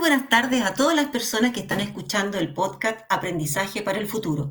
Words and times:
Buenas 0.00 0.30
tardes 0.30 0.62
a 0.62 0.72
todas 0.72 0.96
las 0.96 1.08
personas 1.08 1.52
que 1.52 1.60
están 1.60 1.78
escuchando 1.78 2.38
el 2.38 2.54
podcast 2.54 3.00
Aprendizaje 3.10 3.82
para 3.82 3.98
el 3.98 4.08
Futuro, 4.08 4.50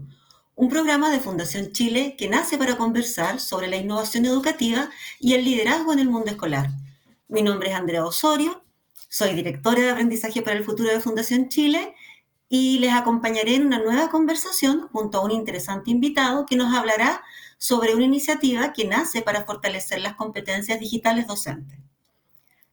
un 0.54 0.70
programa 0.70 1.10
de 1.10 1.20
Fundación 1.20 1.72
Chile 1.72 2.16
que 2.20 2.30
nace 2.30 2.60
para 2.60 2.78
conversar 2.78 3.40
sobre 3.40 3.68
la 3.68 3.78
innovación 3.78 4.28
educativa 4.28 4.92
y 5.20 5.34
el 5.34 5.44
liderazgo 5.44 5.92
en 5.92 5.98
el 5.98 6.08
mundo 6.08 6.30
escolar. 6.30 6.70
Mi 7.28 7.42
nombre 7.42 7.72
es 7.72 7.76
Andrea 7.76 8.06
Osorio, 8.06 8.64
soy 9.08 9.34
directora 9.34 9.82
de 9.82 9.90
Aprendizaje 9.90 10.44
para 10.44 10.56
el 10.56 10.64
Futuro 10.64 10.92
de 10.92 11.00
Fundación 11.00 11.50
Chile 11.50 11.96
y 12.48 12.78
les 12.78 12.94
acompañaré 12.94 13.56
en 13.56 13.66
una 13.66 13.80
nueva 13.80 14.12
conversación 14.12 14.88
junto 14.92 15.18
a 15.18 15.22
un 15.22 15.32
interesante 15.32 15.90
invitado 15.90 16.46
que 16.46 16.58
nos 16.58 16.76
hablará 16.76 17.24
sobre 17.58 17.96
una 17.96 18.06
iniciativa 18.06 18.72
que 18.72 18.86
nace 18.86 19.24
para 19.24 19.46
fortalecer 19.46 20.00
las 20.00 20.14
competencias 20.14 20.80
digitales 20.80 21.26
docentes. 21.26 21.80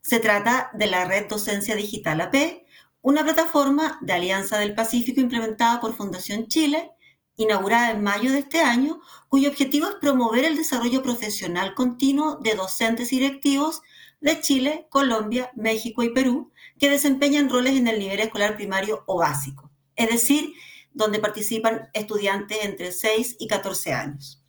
Se 0.03 0.21
trata 0.21 0.71
de 0.75 0.87
la 0.89 1.07
Red 1.07 1.27
Docencia 1.27 1.75
Digital 1.75 2.21
AP, 2.21 2.66
una 3.07 3.23
plataforma 3.23 4.01
de 4.03 4.15
Alianza 4.15 4.59
del 4.59 4.75
Pacífico 4.75 5.21
implementada 5.21 5.81
por 5.81 5.95
Fundación 5.95 6.49
Chile, 6.49 6.91
inaugurada 7.37 7.93
en 7.93 8.03
mayo 8.03 8.33
de 8.33 8.41
este 8.41 8.59
año, 8.59 9.01
cuyo 9.29 9.49
objetivo 9.49 9.87
es 9.87 9.95
promover 10.01 10.45
el 10.45 10.57
desarrollo 10.57 11.05
profesional 11.05 11.75
continuo 11.75 12.41
de 12.43 12.57
docentes 12.57 13.11
directivos 13.11 13.81
de 14.21 14.41
Chile, 14.41 14.89
Colombia, 14.91 15.53
México 15.55 16.03
y 16.03 16.13
Perú, 16.13 16.51
que 16.81 16.91
desempeñan 16.91 17.49
roles 17.49 17.77
en 17.77 17.87
el 17.87 18.01
nivel 18.01 18.19
escolar 18.19 18.57
primario 18.57 19.05
o 19.07 19.19
básico, 19.19 19.71
es 19.95 20.11
decir, 20.11 20.53
donde 20.93 21.21
participan 21.21 21.89
estudiantes 21.95 22.59
entre 22.65 22.91
6 22.91 23.37
y 23.39 23.47
14 23.47 23.93
años. 23.93 24.43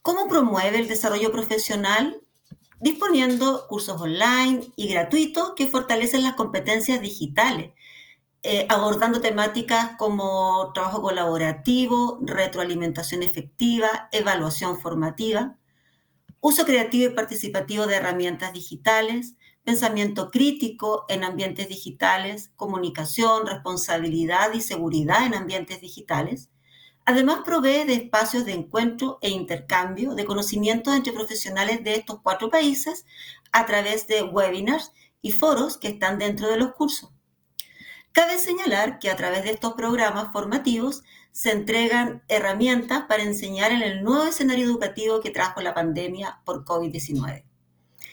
¿Cómo 0.00 0.28
promueve 0.28 0.78
el 0.78 0.88
desarrollo 0.88 1.30
profesional? 1.30 2.22
Disponiendo 2.80 3.66
cursos 3.68 4.00
online 4.00 4.72
y 4.74 4.88
gratuitos 4.88 5.52
que 5.54 5.68
fortalecen 5.68 6.22
las 6.22 6.34
competencias 6.34 7.00
digitales, 7.00 7.72
eh, 8.42 8.66
abordando 8.70 9.20
temáticas 9.20 9.96
como 9.98 10.72
trabajo 10.72 11.02
colaborativo, 11.02 12.18
retroalimentación 12.22 13.22
efectiva, 13.22 14.08
evaluación 14.12 14.80
formativa, 14.80 15.58
uso 16.40 16.64
creativo 16.64 17.12
y 17.12 17.14
participativo 17.14 17.86
de 17.86 17.96
herramientas 17.96 18.52
digitales, 18.54 19.34
pensamiento 19.62 20.30
crítico 20.30 21.04
en 21.08 21.22
ambientes 21.22 21.68
digitales, 21.68 22.50
comunicación, 22.56 23.46
responsabilidad 23.46 24.52
y 24.54 24.62
seguridad 24.62 25.26
en 25.26 25.34
ambientes 25.34 25.80
digitales, 25.82 26.49
Además, 27.10 27.40
provee 27.44 27.82
de 27.86 27.94
espacios 27.94 28.44
de 28.44 28.52
encuentro 28.52 29.18
e 29.20 29.30
intercambio 29.30 30.14
de 30.14 30.24
conocimientos 30.24 30.94
entre 30.94 31.12
profesionales 31.12 31.82
de 31.82 31.96
estos 31.96 32.20
cuatro 32.22 32.50
países 32.50 33.04
a 33.50 33.66
través 33.66 34.06
de 34.06 34.22
webinars 34.22 34.92
y 35.20 35.32
foros 35.32 35.76
que 35.76 35.88
están 35.88 36.20
dentro 36.20 36.46
de 36.46 36.56
los 36.56 36.72
cursos. 36.72 37.10
Cabe 38.12 38.38
señalar 38.38 39.00
que 39.00 39.10
a 39.10 39.16
través 39.16 39.42
de 39.42 39.50
estos 39.50 39.72
programas 39.72 40.32
formativos 40.32 41.02
se 41.32 41.50
entregan 41.50 42.22
herramientas 42.28 43.06
para 43.08 43.24
enseñar 43.24 43.72
en 43.72 43.82
el 43.82 44.04
nuevo 44.04 44.26
escenario 44.26 44.66
educativo 44.66 45.18
que 45.18 45.30
trajo 45.30 45.60
la 45.62 45.74
pandemia 45.74 46.38
por 46.44 46.64
COVID-19. 46.64 47.42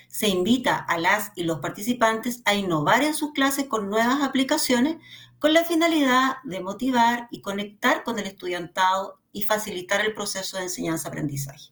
Se 0.07 0.27
invita 0.27 0.75
a 0.75 0.97
las 0.97 1.33
y 1.35 1.43
los 1.43 1.59
participantes 1.59 2.41
a 2.45 2.55
innovar 2.55 3.03
en 3.03 3.13
sus 3.13 3.33
clases 3.33 3.65
con 3.65 3.91
nuevas 3.91 4.23
aplicaciones 4.23 4.97
con 5.39 5.53
la 5.53 5.63
finalidad 5.63 6.37
de 6.43 6.61
motivar 6.61 7.27
y 7.31 7.41
conectar 7.41 8.03
con 8.03 8.19
el 8.19 8.25
estudiantado 8.25 9.19
y 9.31 9.43
facilitar 9.43 10.01
el 10.01 10.13
proceso 10.13 10.57
de 10.57 10.63
enseñanza-aprendizaje. 10.63 11.71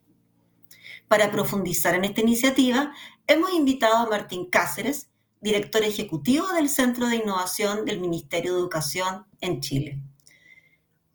Para 1.08 1.32
profundizar 1.32 1.96
en 1.96 2.06
esta 2.06 2.22
iniciativa, 2.22 2.94
hemos 3.28 3.54
invitado 3.54 3.96
a 3.96 4.10
Martín 4.10 4.50
Cáceres, 4.50 5.10
director 5.42 5.84
ejecutivo 5.84 6.48
del 6.54 6.70
Centro 6.70 7.08
de 7.08 7.18
Innovación 7.18 7.86
del 7.86 8.00
Ministerio 8.00 8.54
de 8.54 8.60
Educación 8.60 9.26
en 9.42 9.62
Chile. 9.62 10.00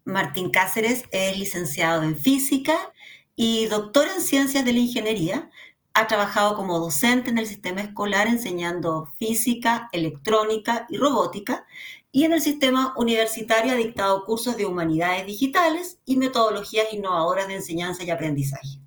Martín 0.05 0.51
Cáceres 0.51 1.05
es 1.11 1.39
licenciado 1.39 2.03
en 2.03 2.17
física 2.17 2.93
y 3.37 3.67
doctor 3.67 4.09
en 4.09 4.23
ciencias 4.23 4.65
de 4.65 4.73
la 4.73 4.79
ingeniería. 4.79 5.51
Ha 5.95 6.07
trabajado 6.07 6.57
como 6.57 6.79
docente 6.79 7.31
en 7.31 7.39
el 7.39 7.47
sistema 7.47 7.81
escolar 7.81 8.27
enseñando 8.29 9.13
física, 9.19 9.89
electrónica 9.93 10.87
y 10.89 10.97
robótica 10.97 11.67
y 12.13 12.25
en 12.25 12.33
el 12.33 12.41
sistema 12.41 12.93
universitario 12.97 13.73
ha 13.73 13.77
dictado 13.77 14.25
cursos 14.25 14.57
de 14.57 14.67
humanidades 14.67 15.27
digitales 15.27 15.99
y 16.05 16.17
metodologías 16.17 16.93
innovadoras 16.93 17.49
de 17.49 17.55
enseñanza 17.55 18.03
y 18.03 18.11
aprendizaje. 18.11 18.81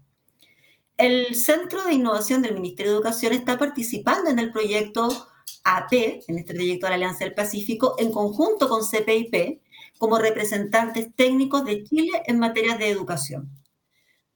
El 0.98 1.36
Centro 1.36 1.84
de 1.84 1.94
Innovación 1.94 2.42
del 2.42 2.54
Ministerio 2.54 2.92
de 2.92 2.98
Educación 2.98 3.34
está 3.34 3.58
participando 3.58 4.30
en 4.30 4.40
el 4.40 4.52
proyecto 4.52 5.28
AP, 5.64 6.24
en 6.28 6.38
este 6.38 6.54
proyecto 6.54 6.86
de 6.86 6.92
la 6.92 6.96
Alianza 6.96 7.24
del 7.24 7.34
Pacífico, 7.34 7.96
en 7.98 8.12
conjunto 8.12 8.68
con 8.68 8.84
CPIP, 8.86 9.62
como 9.98 10.18
representantes 10.18 11.08
técnicos 11.16 11.64
de 11.66 11.84
Chile 11.84 12.24
en 12.28 12.40
materia 12.40 12.78
de 12.78 12.90
educación. 12.90 13.50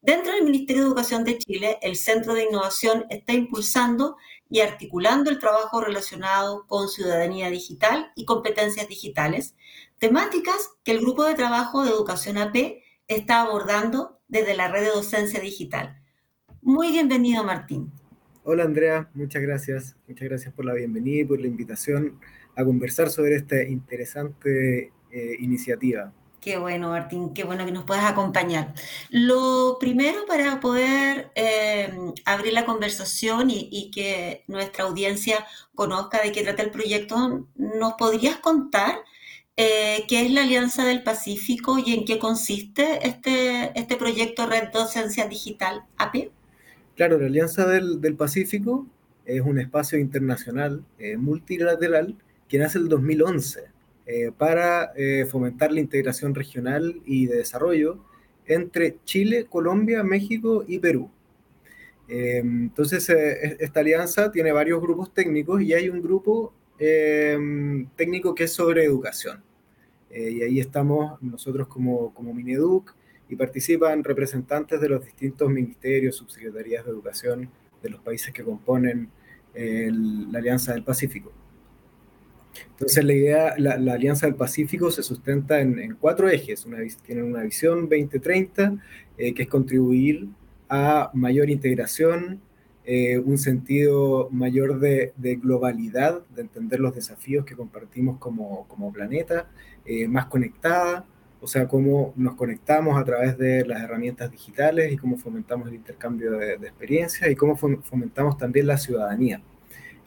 Dentro 0.01 0.31
del 0.31 0.45
Ministerio 0.45 0.83
de 0.83 0.87
Educación 0.87 1.25
de 1.25 1.37
Chile, 1.37 1.77
el 1.81 1.97
Centro 1.97 2.33
de 2.33 2.45
Innovación 2.45 3.05
está 3.09 3.33
impulsando 3.33 4.15
y 4.49 4.61
articulando 4.61 5.29
el 5.29 5.39
trabajo 5.39 5.81
relacionado 5.81 6.65
con 6.67 6.87
ciudadanía 6.87 7.49
digital 7.49 8.11
y 8.15 8.25
competencias 8.25 8.87
digitales, 8.87 9.55
temáticas 9.97 10.71
que 10.83 10.91
el 10.91 11.01
Grupo 11.01 11.23
de 11.25 11.35
Trabajo 11.35 11.83
de 11.83 11.91
Educación 11.91 12.37
AP 12.37 12.81
está 13.07 13.41
abordando 13.41 14.19
desde 14.27 14.55
la 14.55 14.67
red 14.69 14.83
de 14.83 14.89
docencia 14.89 15.39
digital. 15.39 16.01
Muy 16.61 16.91
bienvenido, 16.91 17.43
Martín. 17.43 17.91
Hola, 18.43 18.63
Andrea, 18.63 19.09
muchas 19.13 19.41
gracias. 19.41 19.95
Muchas 20.07 20.27
gracias 20.27 20.53
por 20.53 20.65
la 20.65 20.73
bienvenida 20.73 21.21
y 21.21 21.25
por 21.25 21.39
la 21.39 21.47
invitación 21.47 22.19
a 22.55 22.63
conversar 22.63 23.09
sobre 23.09 23.35
esta 23.35 23.61
interesante 23.63 24.91
eh, 25.11 25.35
iniciativa. 25.39 26.13
Qué 26.41 26.57
bueno, 26.57 26.89
Martín, 26.89 27.33
qué 27.33 27.43
bueno 27.43 27.65
que 27.65 27.71
nos 27.71 27.83
puedas 27.83 28.05
acompañar. 28.05 28.73
Lo 29.09 29.77
primero 29.79 30.25
para 30.27 30.59
poder 30.59 31.31
eh, 31.35 31.91
abrir 32.25 32.53
la 32.53 32.65
conversación 32.65 33.49
y, 33.49 33.89
que 33.91 34.43
nuestra 34.47 34.83
audiencia 34.83 35.45
conozca 35.73 36.21
de 36.21 36.31
qué 36.31 36.43
trata 36.43 36.61
el 36.61 36.69
proyecto, 36.69 37.47
¿nos 37.55 37.93
podrías 37.93 38.37
contar 38.37 38.99
eh, 39.57 40.05
qué 40.07 40.25
es 40.25 40.31
la 40.31 40.43
Alianza 40.43 40.85
del 40.85 41.01
Pacífico 41.01 41.79
y 41.79 41.93
en 41.95 42.05
qué 42.05 42.19
consiste 42.19 43.07
este, 43.07 43.71
este 43.77 43.95
proyecto 43.95 44.45
Red 44.45 44.69
Docencia 44.71 45.27
Digital 45.27 45.85
AP? 45.97 46.29
Claro, 46.95 47.17
la 47.17 47.25
Alianza 47.25 47.65
del, 47.65 48.15
Pacífico 48.15 48.85
es 49.25 49.41
un 49.41 49.59
espacio 49.59 49.97
internacional 49.97 50.85
eh, 50.99 51.17
multilateral 51.17 52.15
que 52.47 52.59
nace 52.59 52.77
en 52.77 52.83
el 52.83 52.89
2011 52.89 53.76
eh, 54.09 54.31
para 54.31 54.93
eh, 54.95 55.25
fomentar 55.29 55.69
la 55.73 55.81
integración 55.81 56.33
regional 56.33 57.01
y 57.03 57.25
de 57.25 57.39
desarrollo 57.39 57.99
entre 58.45 58.95
Chile, 59.03 59.47
Colombia, 59.49 60.01
México 60.01 60.63
y 60.65 60.79
Perú. 60.79 61.09
Eh, 62.07 62.37
entonces, 62.37 63.09
esta 63.09 63.81
alianza 63.81 64.31
tiene 64.31 64.53
varios 64.53 64.81
grupos 64.81 65.13
técnicos 65.13 65.61
y 65.61 65.73
hay 65.73 65.89
un 65.89 66.01
grupo 66.01 66.53
técnico 66.77 68.33
que 68.35 68.45
es 68.45 68.53
sobre 68.53 68.85
educación. 68.85 69.43
y 70.09 70.41
ahí 70.43 70.59
estamos 70.59 71.21
nosotros 71.21 71.67
como, 71.67 72.13
como 72.13 72.33
Mineduc 72.33 72.93
y 73.27 73.35
participan 73.35 74.03
representantes 74.03 74.79
de 74.79 74.89
los 74.89 75.03
distintos 75.03 75.49
ministerios, 75.49 76.15
subsecretarías 76.15 76.85
de 76.85 76.91
educación 76.91 77.49
de 77.83 77.89
los 77.89 77.99
países 78.01 78.31
que 78.33 78.43
componen 78.43 79.09
la 79.55 80.39
Alianza 80.39 80.73
del 80.73 80.83
Pacífico. 80.83 81.33
Entonces 82.71 83.03
la 83.03 83.13
idea, 83.13 83.53
la, 83.57 83.73
Alianza 83.93 84.27
del 84.27 84.35
Pacífico 84.35 84.91
se 84.91 85.03
sustenta 85.03 85.59
en, 85.59 85.95
cuatro 85.99 86.29
ejes. 86.29 86.65
Una, 86.65 86.77
tienen 87.05 87.25
una 87.25 87.43
visión 87.43 87.81
2030 87.89 88.75
eh, 89.17 89.33
que 89.33 89.43
es 89.43 89.49
contribuir 89.49 90.27
a 90.69 91.09
mayor 91.13 91.49
integración, 91.49 92.41
eh, 92.85 93.17
un 93.17 93.37
sentido 93.37 94.29
mayor 94.31 94.79
de, 94.79 95.13
globalidad, 95.41 96.21
de 96.35 96.41
entender 96.41 96.79
los 96.79 96.95
desafíos 96.95 97.45
que 97.45 97.55
compartimos 97.55 98.17
como, 98.19 98.93
planeta, 98.93 99.49
eh, 99.85 100.07
más 100.07 100.27
conectada, 100.27 101.05
o 101.41 101.47
sea, 101.47 101.67
cómo 101.67 102.13
nos 102.15 102.35
conectamos 102.35 102.99
a 102.99 103.03
través 103.03 103.37
de 103.37 103.65
las 103.65 103.83
herramientas 103.83 104.31
digitales 104.31 104.91
y 104.91 104.97
cómo 104.97 105.17
fomentamos 105.17 105.67
el 105.67 105.75
intercambio 105.75 106.31
de, 106.31 106.57
de 106.57 106.67
experiencias 106.67 107.29
y 107.29 107.35
cómo 107.35 107.55
fomentamos 107.55 108.37
también 108.37 108.67
la 108.67 108.77
ciudadanía. 108.77 109.41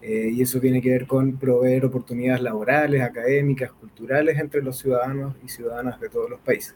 Eh, 0.02 0.30
y 0.32 0.42
eso 0.42 0.60
tiene 0.60 0.80
que 0.80 0.90
ver 0.90 1.06
con 1.06 1.36
proveer 1.36 1.84
oportunidades 1.84 2.42
laborales, 2.42 3.02
académicas, 3.02 3.70
culturales 3.72 4.38
entre 4.38 4.62
los 4.62 4.78
ciudadanos 4.78 5.36
y 5.44 5.48
ciudadanas 5.48 6.00
de 6.00 6.08
todos 6.08 6.30
los 6.30 6.40
países. 6.40 6.74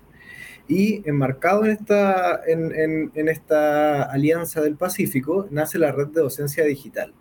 Y 0.68 1.02
enmarcado 1.08 1.64
en 1.64 1.70
esta, 1.72 2.40
en, 2.46 3.10
en, 3.14 3.28
esta 3.28 4.04
alianza 4.04 4.62
del 4.62 4.76
Pacífico 4.76 5.46
nace 5.50 5.78
la 5.78 5.92
red 5.92 6.08
de 6.08 6.22
docencia 6.22 6.64
digital. 6.64 7.14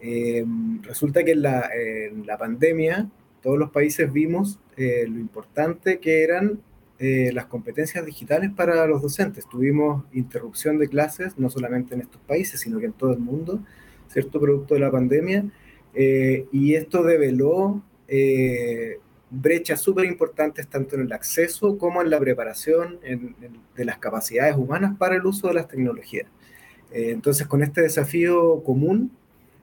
Eh, 0.00 0.44
resulta 0.82 1.24
que 1.24 1.32
en 1.32 1.42
la, 1.42 1.70
en 1.74 2.26
la, 2.26 2.38
pandemia 2.38 3.10
todos 3.42 3.58
los 3.58 3.70
países 3.70 4.10
vimos 4.10 4.58
eh, 4.78 5.04
lo 5.06 5.18
importante 5.18 6.00
que 6.00 6.22
eran 6.22 6.60
las 7.32 7.46
competencias 7.46 8.04
digitales 8.04 8.50
para 8.54 8.86
los 8.86 9.00
docentes. 9.00 9.48
Tuvimos 9.48 10.04
interrupción 10.12 10.76
de 10.76 10.86
clases, 10.86 11.38
no 11.38 11.48
solamente 11.48 11.94
en 11.94 12.02
estos 12.02 12.20
países, 12.20 12.60
sino 12.60 12.78
que 12.78 12.84
en 12.84 12.92
todo 12.92 13.14
el 13.14 13.20
mundo, 13.20 13.62
¿cierto? 14.12 14.40
Producto 14.40 14.74
de 14.74 14.80
la 14.80 14.90
pandemia. 14.90 15.44
y 15.94 16.74
esto 16.74 17.02
develó 17.02 17.82
brechas 19.30 19.80
súper 19.80 20.06
importantes 20.06 20.66
tanto 20.66 20.96
en 20.96 21.02
el 21.02 21.12
acceso 21.12 21.78
como 21.78 22.02
en 22.02 22.10
la 22.10 22.18
preparación 22.18 22.98
de 23.76 23.84
las 23.84 23.98
capacidades 23.98 24.56
humanas 24.56 24.96
para 24.98 25.14
el 25.16 25.24
uso 25.24 25.48
de 25.48 25.54
las 25.54 25.68
tecnologías. 25.68 26.26
Eh, 26.92 27.10
entonces, 27.10 27.46
con 27.46 27.62
este 27.62 27.82
desafío 27.82 28.62
común, 28.64 29.12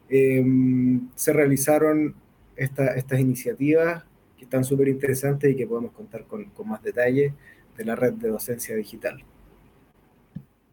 em, 0.10 1.10
se 1.16 1.34
realizaron 1.34 2.16
estas 2.56 3.20
iniciativas 3.20 4.04
que 4.38 4.46
están 4.46 4.64
súper 4.64 4.88
interesantes 4.88 5.52
y 5.52 5.56
que 5.56 5.68
podemos 5.68 5.92
contar 5.92 6.26
con, 6.26 6.46
con 6.46 6.70
más 6.70 6.82
detalle 6.82 7.34
de 7.78 7.86
la 7.86 7.96
red 7.96 8.14
de 8.14 8.30
docencia 8.30 8.76
digital. 8.76 9.24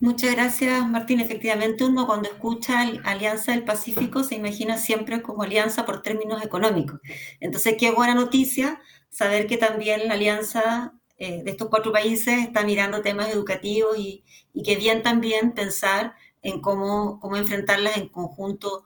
Muchas 0.04 0.32
gracias, 0.32 0.86
Martín. 0.86 1.20
Efectivamente, 1.20 1.82
uno 1.82 2.06
cuando 2.06 2.28
escucha 2.28 2.82
Alianza 3.04 3.52
del 3.52 3.64
Pacífico 3.64 4.22
se 4.22 4.34
imagina 4.34 4.76
siempre 4.76 5.22
como 5.22 5.44
alianza 5.44 5.86
por 5.86 6.02
términos 6.02 6.44
económicos. 6.44 7.00
Entonces, 7.40 7.76
qué 7.78 7.90
buena 7.90 8.14
noticia 8.14 8.82
saber 9.08 9.46
que 9.46 9.56
también 9.56 10.06
la 10.06 10.12
alianza 10.12 10.92
eh, 11.16 11.42
de 11.42 11.50
estos 11.50 11.70
cuatro 11.70 11.90
países 11.90 12.38
está 12.40 12.64
mirando 12.64 13.00
temas 13.00 13.30
educativos 13.30 13.96
y, 13.96 14.24
y 14.52 14.62
que 14.62 14.76
bien 14.76 15.02
también 15.02 15.52
pensar 15.52 16.12
en 16.42 16.60
cómo, 16.60 17.18
cómo 17.18 17.36
enfrentarlas 17.38 17.96
en 17.96 18.08
conjunto 18.10 18.84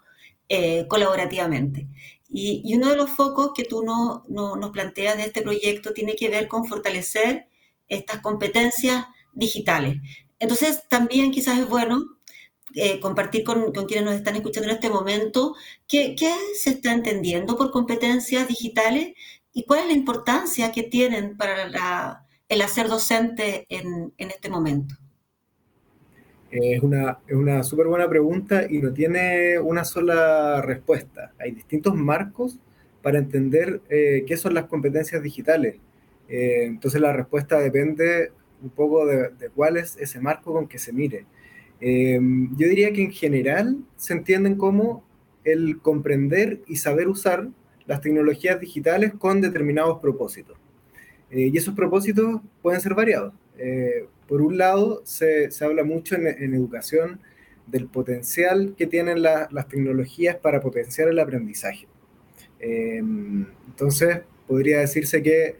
eh, 0.49 0.87
colaborativamente. 0.87 1.89
Y, 2.29 2.77
uno 2.77 2.91
de 2.91 2.97
los 2.97 3.11
focos 3.11 3.51
que 3.57 3.65
tú 3.65 3.83
no, 3.83 4.25
nos 4.29 4.71
planteas 4.71 5.17
de 5.17 5.25
este 5.25 5.43
proyecto 5.43 5.93
tiene 5.93 6.15
que 6.15 6.29
ver 6.29 6.47
con 6.47 6.65
fortalecer 6.65 7.49
estas 7.89 8.21
competencias 8.21 9.07
digitales. 9.33 9.97
Entonces, 10.39 10.85
también 10.89 11.31
quizás 11.31 11.59
es 11.59 11.69
bueno 11.69 12.19
eh, 12.75 13.01
compartir 13.01 13.45
con, 13.45 13.73
quienes 13.73 14.05
nos 14.05 14.15
están 14.15 14.37
escuchando 14.37 14.69
en 14.69 14.75
este 14.75 14.91
momento 14.91 15.55
qué, 15.87 16.15
se 16.55 16.71
está 16.71 16.93
entendiendo 16.93 17.57
por 17.57 17.71
competencias 17.71 18.47
digitales 18.47 19.15
y 19.53 19.65
cuál 19.65 19.81
es 19.81 19.87
la 19.87 19.93
importancia 19.93 20.71
que 20.73 20.83
tienen 20.83 21.37
para 21.37 22.27
el 22.49 22.63
hacer 22.63 22.89
docente 22.89 23.67
en, 23.69 24.13
en 24.19 24.31
este 24.31 24.51
momento. 24.51 24.95
Es 26.51 26.83
una, 26.83 27.19
es 27.27 27.35
una 27.35 27.63
súper 27.63 27.89
buena 27.89 28.09
pregunta 28.09 28.65
y 28.69 28.79
no 28.79 28.93
tiene 28.93 29.59
una 29.59 29.85
sola 29.85 30.63
respuesta. 30.63 31.33
Hay 31.39 31.51
distintos 31.51 31.95
marcos 31.95 32.59
para 33.03 33.19
entender 33.19 33.83
eh, 33.91 34.25
qué 34.27 34.37
son 34.37 34.55
las 34.55 34.65
competencias 34.65 35.23
digitales. 35.23 35.77
Eh, 36.29 36.65
entonces 36.65 37.01
la 37.01 37.13
respuesta 37.13 37.59
depende 37.59 38.33
un 38.63 38.71
poco 38.71 39.07
de, 39.07 39.31
cuál 39.55 39.77
es 39.77 39.97
ese 39.99 40.21
marco 40.21 40.53
con 40.53 40.67
que 40.67 40.79
se 40.79 40.93
mire. 40.93 41.27
Eh, 41.81 42.19
yo 42.57 42.69
diría 42.69 42.93
que 42.93 43.03
en 43.03 43.13
general 43.13 43.79
se 43.97 44.13
entienden 44.13 44.57
como 44.57 45.05
el 45.45 45.79
comprender 45.81 46.61
y 46.67 46.77
saber 46.77 47.09
usar 47.09 47.49
las 47.87 48.01
tecnologías 48.01 48.61
digitales 48.61 49.13
con 49.15 49.41
determinados 49.41 50.01
propósitos. 50.01 50.59
Eh, 51.31 51.51
y 51.53 51.57
esos 51.57 51.75
propósitos 51.75 52.41
pueden 52.63 52.81
ser 52.81 52.95
variados. 52.95 53.33
Eh, 53.57 54.07
por 54.27 54.43
un 54.43 54.59
lado, 54.59 55.03
se, 55.05 55.51
se 55.51 55.65
habla 55.65 55.85
mucho 55.85 56.17
en, 56.17 56.27
en, 56.27 56.55
educación 56.55 57.21
del 57.67 57.87
potencial 57.87 58.75
que 58.77 58.87
tienen 58.87 59.23
la, 59.23 59.49
las 59.51 59.69
tecnologías 59.69 60.37
para 60.37 60.61
potenciar 60.61 61.09
el 61.09 61.19
aprendizaje. 61.19 61.87
entonces, 62.61 64.21
podría 64.47 64.81
decirse 64.81 65.23
que 65.23 65.57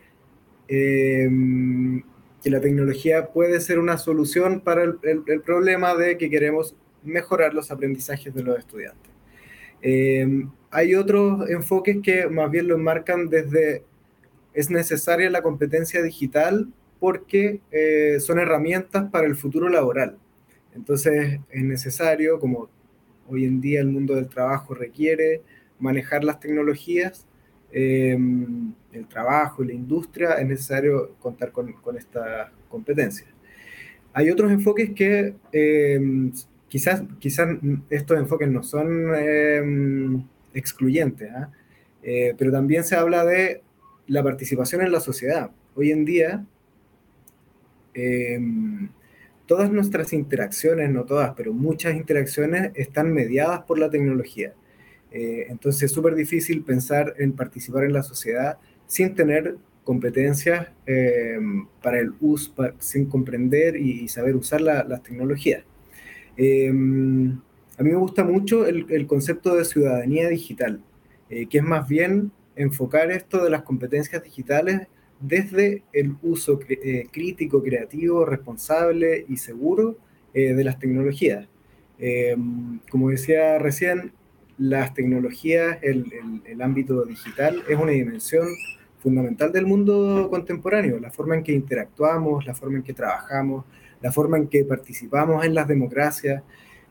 que 2.49 2.53
la 2.53 2.63
tecnología 2.63 3.27
puede 3.27 3.61
ser 3.61 3.79
una 3.79 3.99
solución 3.99 4.61
para 4.61 4.83
el, 4.83 4.99
el, 5.03 5.43
problema 5.43 5.95
de 5.95 6.17
que 6.17 6.31
queremos 6.31 6.75
mejorar 7.03 7.53
los 7.53 7.71
aprendizajes 7.71 8.35
de 8.35 8.43
los 8.43 8.59
estudiantes. 8.59 9.13
Eh, 9.83 10.47
hay 10.71 10.95
otros 10.95 11.47
enfoques 11.51 11.99
que 12.03 12.27
más 12.27 12.51
bien 12.51 12.69
lo 12.69 12.75
enmarcan 12.75 13.29
desde 13.29 13.85
es 14.55 14.71
necesaria 14.71 15.29
la 15.29 15.43
competencia 15.43 16.03
digital 16.03 16.73
porque 16.99 17.61
eh, 17.71 18.17
son 18.19 18.39
herramientas 18.39 19.11
para 19.11 19.27
el 19.27 19.37
futuro 19.37 19.69
laboral. 19.69 20.17
Entonces 20.75 21.41
es 21.51 21.63
necesario, 21.63 22.41
como 22.41 22.71
hoy 23.29 23.45
en 23.45 23.61
día 23.61 23.81
el 23.81 23.89
mundo 23.89 24.15
del 24.15 24.31
trabajo 24.31 24.73
requiere, 24.73 25.43
manejar 25.79 26.25
las 26.25 26.41
tecnologías 26.41 27.28
eh, 27.71 28.19
el 28.93 29.07
trabajo 29.09 29.63
y 29.63 29.69
la 29.69 29.75
industria, 29.75 30.35
es 30.35 30.47
necesario 30.47 31.15
contar 31.21 31.53
con, 31.53 31.73
con 31.75 31.97
esta 31.97 32.51
competencia. 32.69 33.27
Hay 34.13 34.31
otros 34.31 34.51
enfoques 34.51 34.91
que 34.91 35.35
eh, 35.53 36.31
quizás, 36.69 37.03
quizás 37.19 37.49
estos 37.91 38.19
enfoques 38.19 38.49
no 38.49 38.63
son 38.63 40.27
excluyentes, 40.55 41.31
¿ah? 41.31 41.51
eh, 42.03 42.35
pero 42.37 42.51
también 42.51 42.85
se 42.85 42.97
habla 42.97 43.25
de 43.25 43.63
la 44.07 44.23
participación 44.23 44.81
en 44.81 44.91
la 44.91 45.01
sociedad. 45.01 45.51
Hoy 45.75 45.93
en 45.93 46.05
día, 46.05 46.45
todas 49.47 49.71
nuestras 49.71 50.13
interacciones, 50.13 50.91
no 50.91 51.05
todas, 51.05 51.35
pero 51.37 51.53
muchas 51.53 51.95
interacciones 51.95 52.73
están 52.75 53.13
mediadas 53.13 53.61
por 53.63 53.79
la 53.79 53.91
tecnología. 53.91 54.55
Entonces 55.11 55.85
es 55.85 55.93
súper 55.93 56.15
difícil 56.15 56.63
pensar 56.63 57.15
en 57.19 57.33
participar 57.33 57.85
en 57.85 57.95
la 57.95 58.03
sociedad 58.03 58.59
sin 58.87 59.15
tener 59.15 59.57
competencias 59.89 60.69
eh, 60.85 61.39
para 61.81 61.99
el 61.99 62.13
uso, 62.21 62.53
sin 62.79 63.07
comprender 63.07 63.75
y, 63.75 64.07
saber 64.09 64.37
usar 64.37 64.61
las 64.61 65.03
tecnologías. 65.03 65.65
Eh, 66.37 66.69
a 66.69 67.83
mí 67.83 67.91
me 67.91 67.95
gusta 67.95 68.23
mucho 68.23 68.67
el, 68.67 69.07
concepto 69.07 69.57
de 69.57 69.65
ciudadanía 69.65 70.29
digital, 70.29 70.83
eh, 71.31 71.47
que 71.47 71.57
es 71.57 71.65
más 71.65 71.89
bien 71.89 72.33
enfocar 72.55 73.11
esto 73.11 73.43
de 73.43 73.49
las 73.49 73.63
competencias 73.63 74.23
digitales 74.23 74.89
desde 75.21 75.85
el 75.95 76.17
uso 76.21 76.61
crítico, 77.11 77.63
creativo, 77.63 78.27
responsable 78.27 79.25
y 79.27 79.39
seguro 79.39 79.97
de 80.35 80.65
las 80.65 80.79
tecnologías. 80.79 81.49
como 82.91 83.09
decía 83.09 83.59
recién, 83.59 84.13
las 84.59 84.93
tecnologías, 84.95 85.79
el, 85.83 86.13
el, 86.13 86.43
el 86.45 86.63
ámbito 86.63 87.05
digital 87.05 87.63
es 87.69 87.79
una 87.79 87.93
dimensión 87.93 88.49
fundamental 88.99 89.53
del 89.53 89.67
mundo 89.67 90.29
contemporáneo, 90.31 90.99
la 90.99 91.11
forma 91.11 91.37
en 91.37 91.45
que 91.45 91.53
interactuamos, 91.53 92.45
la 92.47 92.55
forma 92.55 92.79
en 92.79 92.83
que 92.83 92.93
trabajamos, 92.93 93.65
la 94.01 94.13
forma 94.13 94.37
en 94.37 94.49
que 94.49 94.65
participamos 94.65 95.45
en 95.45 95.55
las 95.55 95.69
democracias, 95.69 96.43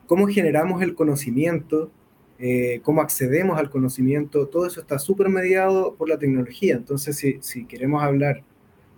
cómo 0.06 0.26
generamos 0.26 0.82
el 0.82 0.94
conocimiento, 0.94 1.90
eh, 2.38 2.80
cómo 2.82 3.02
accedemos 3.02 3.58
al 3.58 3.68
conocimiento, 3.68 4.46
todo 4.46 4.66
eso 4.66 4.80
está 4.80 4.98
súper 4.98 5.28
mediado 5.28 5.94
por 5.94 6.08
la 6.08 6.18
tecnología. 6.18 6.76
Entonces, 6.76 7.16
si, 7.16 7.38
si 7.40 7.66
queremos 7.66 8.02
hablar, 8.02 8.42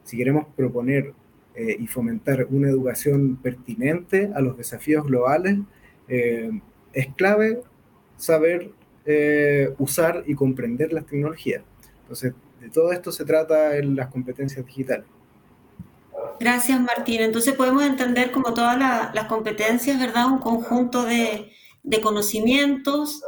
si 0.04 0.16
queremos 0.16 0.46
proponer 0.56 1.12
eh, 1.54 1.76
y 1.78 1.86
fomentar 1.86 2.46
una 2.50 2.68
educación 2.68 3.36
pertinente 3.36 4.30
a 4.34 4.40
los 4.40 4.56
desafíos 4.56 5.04
globales, 5.06 5.58
eh, 6.08 6.50
es 6.92 7.08
clave 7.14 7.62
saber 8.20 8.70
usar 9.78 10.22
y 10.26 10.34
comprender 10.34 10.92
las 10.92 11.04
tecnologías. 11.06 11.62
Entonces, 12.02 12.34
de 12.60 12.68
todo 12.68 12.92
esto 12.92 13.10
se 13.10 13.24
trata 13.24 13.76
en 13.76 13.96
las 13.96 14.08
competencias 14.08 14.64
digitales. 14.64 15.06
Gracias, 16.38 16.80
Martín. 16.80 17.20
Entonces 17.20 17.54
podemos 17.54 17.82
entender 17.82 18.30
como 18.30 18.54
todas 18.54 18.78
la, 18.78 19.10
las 19.14 19.26
competencias, 19.26 19.98
¿verdad? 19.98 20.26
Un 20.26 20.38
conjunto 20.38 21.04
de, 21.04 21.52
de, 21.82 22.00
conocimientos, 22.00 23.22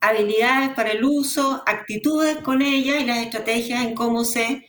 habilidades 0.00 0.70
para 0.70 0.90
el 0.90 1.04
uso, 1.04 1.62
actitudes 1.66 2.38
con 2.38 2.62
ellas 2.62 3.00
y 3.00 3.06
las 3.06 3.18
estrategias 3.18 3.84
en 3.84 3.94
cómo 3.94 4.24
se 4.24 4.66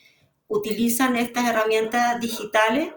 utilizan 0.48 1.16
estas 1.16 1.50
herramientas 1.50 2.20
digitales. 2.20 2.90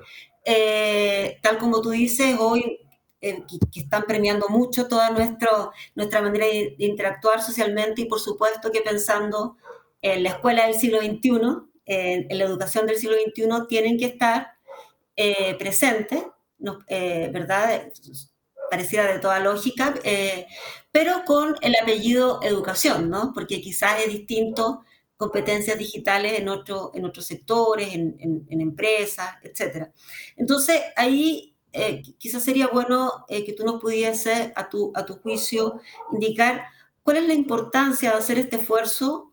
Eh, 0.44 1.38
tal 1.42 1.58
como 1.58 1.80
tú 1.80 1.90
dices, 1.90 2.36
hoy 2.38 2.78
que, 3.22 3.58
que, 3.72 3.80
están 3.80 4.02
premiando 4.02 4.48
mucho 4.48 4.88
toda 4.88 5.10
nuestro, 5.10 5.72
nuestra 5.94 6.20
manera 6.20 6.46
de, 6.46 6.74
de 6.76 6.84
interactuar 6.84 7.40
socialmente 7.40 8.02
y 8.02 8.06
por 8.06 8.20
supuesto 8.20 8.70
que 8.70 8.80
pensando 8.80 9.56
en 10.02 10.24
la 10.24 10.30
escuela 10.30 10.66
del 10.66 10.74
siglo 10.74 10.98
XXI, 11.00 11.30
en, 11.86 12.26
en 12.28 12.38
la 12.38 12.44
educación 12.44 12.86
del 12.86 12.96
siglo 12.96 13.16
XXI, 13.16 13.66
tienen 13.68 13.98
que 13.98 14.06
estar 14.06 14.52
eh, 15.16 15.54
presentes, 15.58 16.24
¿no? 16.58 16.80
eh, 16.88 17.30
¿verdad? 17.32 17.88
Pareciera 18.70 19.12
de 19.12 19.20
toda 19.20 19.38
lógica, 19.40 19.94
eh, 20.02 20.46
pero 20.90 21.22
con 21.24 21.56
el 21.60 21.74
apellido 21.80 22.40
educación, 22.42 23.10
¿no? 23.10 23.32
Porque 23.34 23.60
quizás 23.60 24.00
es 24.00 24.12
distinto 24.12 24.82
competencias 25.16 25.78
digitales 25.78 26.38
en, 26.38 26.48
otro, 26.48 26.90
en 26.94 27.04
otros 27.04 27.26
sectores, 27.26 27.94
en, 27.94 28.16
en, 28.18 28.46
en 28.48 28.60
empresas, 28.60 29.36
etc. 29.42 29.88
Entonces, 30.36 30.80
ahí 30.96 31.51
eh, 31.72 32.02
quizás 32.18 32.44
sería 32.44 32.68
bueno 32.68 33.24
eh, 33.28 33.44
que 33.44 33.52
tú 33.52 33.64
nos 33.64 33.80
pudieses, 33.80 34.52
a 34.54 34.68
tu, 34.68 34.92
a 34.94 35.04
tu 35.04 35.16
juicio, 35.16 35.80
indicar 36.12 36.64
cuál 37.02 37.18
es 37.18 37.26
la 37.26 37.34
importancia 37.34 38.10
de 38.10 38.18
hacer 38.18 38.38
este 38.38 38.56
esfuerzo 38.56 39.32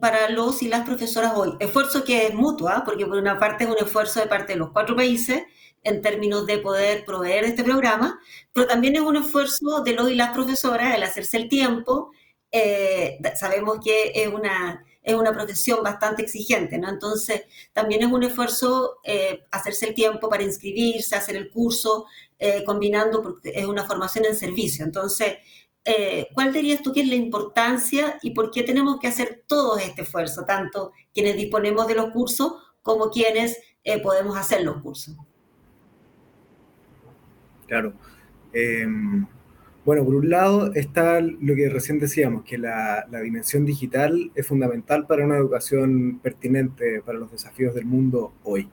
para 0.00 0.28
los 0.30 0.62
y 0.62 0.68
las 0.68 0.86
profesoras 0.86 1.32
hoy. 1.34 1.54
Esfuerzo 1.58 2.04
que 2.04 2.28
es 2.28 2.34
mutuo, 2.34 2.70
¿eh? 2.70 2.82
porque 2.84 3.04
por 3.04 3.16
una 3.16 3.38
parte 3.40 3.64
es 3.64 3.70
un 3.70 3.78
esfuerzo 3.78 4.20
de 4.20 4.28
parte 4.28 4.52
de 4.52 4.60
los 4.60 4.70
cuatro 4.70 4.94
países 4.94 5.42
en 5.82 6.02
términos 6.02 6.46
de 6.46 6.58
poder 6.58 7.04
proveer 7.04 7.44
este 7.44 7.64
programa, 7.64 8.20
pero 8.52 8.68
también 8.68 8.94
es 8.94 9.02
un 9.02 9.16
esfuerzo 9.16 9.82
de 9.82 9.92
los 9.92 10.10
y 10.10 10.14
las 10.14 10.30
profesoras 10.32 10.94
el 10.94 11.02
hacerse 11.02 11.36
el 11.36 11.48
tiempo 11.48 12.12
eh, 12.52 13.18
sabemos 13.34 13.80
que 13.84 14.12
es 14.14 14.28
una, 14.28 14.84
es 15.06 15.14
una 15.14 15.32
profesión 15.32 15.84
bastante 15.84 16.22
exigente, 16.22 16.76
¿no? 16.78 16.88
Entonces, 16.88 17.42
también 17.72 18.02
es 18.02 18.10
un 18.10 18.24
esfuerzo 18.24 18.98
eh, 19.04 19.44
hacerse 19.52 19.86
el 19.86 19.94
tiempo 19.94 20.28
para 20.28 20.42
inscribirse, 20.42 21.14
hacer 21.14 21.36
el 21.36 21.48
curso, 21.48 22.06
eh, 22.40 22.64
combinando, 22.64 23.22
porque 23.22 23.52
es 23.54 23.66
una 23.66 23.84
formación 23.84 24.24
en 24.24 24.34
servicio. 24.34 24.84
Entonces, 24.84 25.36
eh, 25.84 26.26
¿cuál 26.34 26.52
dirías 26.52 26.82
tú 26.82 26.92
que 26.92 27.02
es 27.02 27.08
la 27.08 27.14
importancia 27.14 28.18
y 28.20 28.32
por 28.32 28.50
qué 28.50 28.64
tenemos 28.64 28.98
que 28.98 29.06
hacer 29.06 29.44
todo 29.46 29.78
este 29.78 30.02
esfuerzo, 30.02 30.44
tanto 30.44 30.90
quienes 31.14 31.36
disponemos 31.36 31.86
de 31.86 31.94
los 31.94 32.10
cursos 32.10 32.54
como 32.82 33.08
quienes 33.08 33.60
podemos 34.02 34.36
hacer 34.36 34.62
los 34.62 34.82
cursos? 34.82 35.14
Claro. 37.68 37.94
Bueno, 39.86 40.04
por 40.04 40.16
un 40.16 40.28
lado 40.30 40.72
está 40.74 41.20
lo 41.20 41.54
que 41.54 41.68
recién 41.68 42.00
decíamos, 42.00 42.42
que 42.42 42.58
la, 42.58 43.06
dimensión 43.22 43.64
digital 43.64 44.32
es 44.34 44.44
fundamental 44.44 45.06
para 45.06 45.24
una 45.24 45.36
educación 45.36 46.18
pertinente 46.20 47.02
para 47.02 47.18
los 47.18 47.30
desafíos 47.30 47.72
del 47.72 47.84
mundo 47.84 48.32
hoy. 48.42 48.68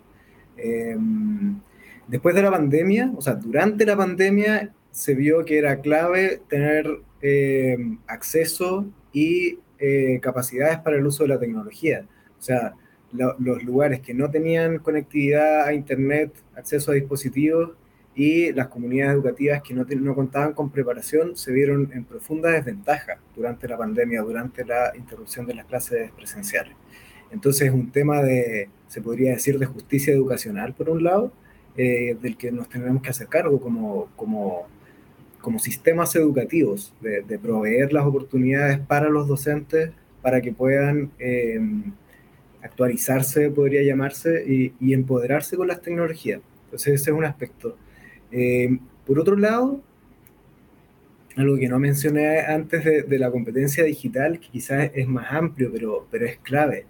Em, 0.58 1.60
después 2.08 2.34
de 2.34 2.41
la 2.41 2.50
pandemia, 2.50 3.13
o 3.15 3.22
sea, 3.22 3.36
durante 3.36 3.86
la 3.86 3.96
pandemia 3.96 4.74
se 4.89 5.13
vio 5.13 5.46
que 5.46 5.60
era 5.60 5.82
clave 5.82 6.41
tener 6.50 6.88
em, 7.22 8.00
acceso 8.08 8.88
y 9.12 9.60
eh, 9.77 10.20
capacidades 10.20 10.79
para 10.79 10.98
el 10.98 11.05
uso 11.05 11.25
de 11.25 11.29
la 11.29 11.39
tecnología. 11.39 12.08
O 12.39 12.41
sea, 12.41 12.74
los 13.12 13.63
lugares 13.63 14.01
que 14.01 14.15
no 14.15 14.32
tenían 14.32 14.79
conectividad 14.79 15.67
a 15.67 15.74
Internet, 15.75 16.34
acceso 16.55 16.91
a 16.91 16.96
dispositivos, 16.96 17.74
y 18.15 18.51
las 18.53 18.67
comunidades 18.67 19.15
educativas 19.15 19.62
que 19.63 19.74
no, 19.74 19.86
no 19.86 20.15
contaban 20.15 20.53
con 20.53 20.70
preparación 20.70 21.36
se 21.36 21.51
vieron 21.51 21.91
en 21.93 22.05
profunda 22.05 22.50
desventaja 22.50 23.17
durante 23.36 23.67
la 23.67 23.77
pandemia, 23.77 24.22
durante 24.22 24.63
la 24.65 24.91
interrupción 24.96 25.46
de 25.46 25.55
las 25.55 25.65
clases 25.65 26.12
presenciales. 26.12 26.75
Entonces 27.32 27.67
es 27.67 27.74
un 27.74 27.91
tema 27.91 28.22
de, 28.22 28.70
se 28.88 29.01
podría 29.01 29.32
decir, 29.32 29.58
de 29.58 29.65
justicia 29.65 30.13
educacional, 30.13 30.74
por 30.74 30.89
un 30.89 31.03
lado, 31.03 31.34
eh, 31.75 32.15
del 32.22 32.38
que 32.38 32.51
nos 32.51 32.70
tenemos 32.70 33.01
que 33.01 33.10
hacer 33.10 33.27
cargo 33.27 33.60
como, 33.60 34.10
como, 34.15 34.67
como 35.41 35.58
sistemas 35.58 36.15
educativos, 36.15 36.93
de, 37.01 37.39
proveer 37.39 37.91
las 37.91 38.05
oportunidades 38.05 38.77
para 38.79 39.10
los 39.10 39.27
docentes 39.27 39.89
para 40.22 40.41
que 40.41 40.53
puedan 40.53 41.12
eh, 41.17 41.60
actualizarse, 42.62 43.50
podría 43.50 43.82
llamarse, 43.82 44.46
y, 44.48 44.74
y 44.79 44.93
empoderarse 44.93 45.58
con 45.58 45.67
las 45.67 45.82
tecnologías. 45.82 46.39
Entonces 46.65 47.01
ese 47.01 47.10
es 47.10 47.17
un 47.17 47.25
aspecto. 47.25 47.75
Eh, 48.33 48.79
por 49.05 49.19
otro 49.19 49.37
lado, 49.37 49.79
algo 51.35 51.57
que 51.57 51.67
no 51.67 51.79
mencioné 51.79 52.39
antes 52.41 52.83
de, 52.83 53.19
la 53.19 53.31
competencia 53.31 53.83
digital, 53.83 54.39
que 54.39 54.49
quizás 54.49 54.91
es 54.93 55.07
más 55.07 55.31
amplio, 55.31 55.71
pero, 55.71 56.07
pero 56.09 56.25
es 56.25 56.37
clave, 56.39 56.85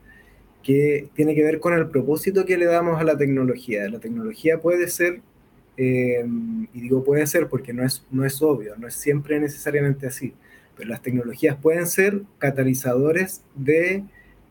que 0.63 1.09
tiene 1.15 1.35
que 1.35 1.43
ver 1.43 1.59
con 1.59 1.73
el 1.73 1.89
propósito 1.89 2.45
que 2.45 2.57
le 2.57 2.65
damos 2.65 2.99
a 2.99 3.03
la 3.03 3.17
tecnología. 3.17 3.89
La 3.89 3.99
tecnología 3.99 4.59
puede 4.61 4.87
ser, 4.87 5.21
eh, 5.77 6.25
y 6.73 6.81
digo 6.81 7.03
puede 7.03 7.27
ser 7.27 7.47
porque 7.49 7.73
no 7.73 7.85
es, 7.85 8.05
no 8.09 8.25
es 8.25 8.41
obvio, 8.41 8.75
no 8.77 8.87
es 8.87 8.95
siempre 8.95 9.39
necesariamente 9.39 10.07
así, 10.07 10.33
pero 10.77 10.89
las 10.89 11.01
tecnologías 11.01 11.57
pueden 11.57 11.87
ser 11.87 12.21
catalizadores 12.37 13.43
de 13.55 14.05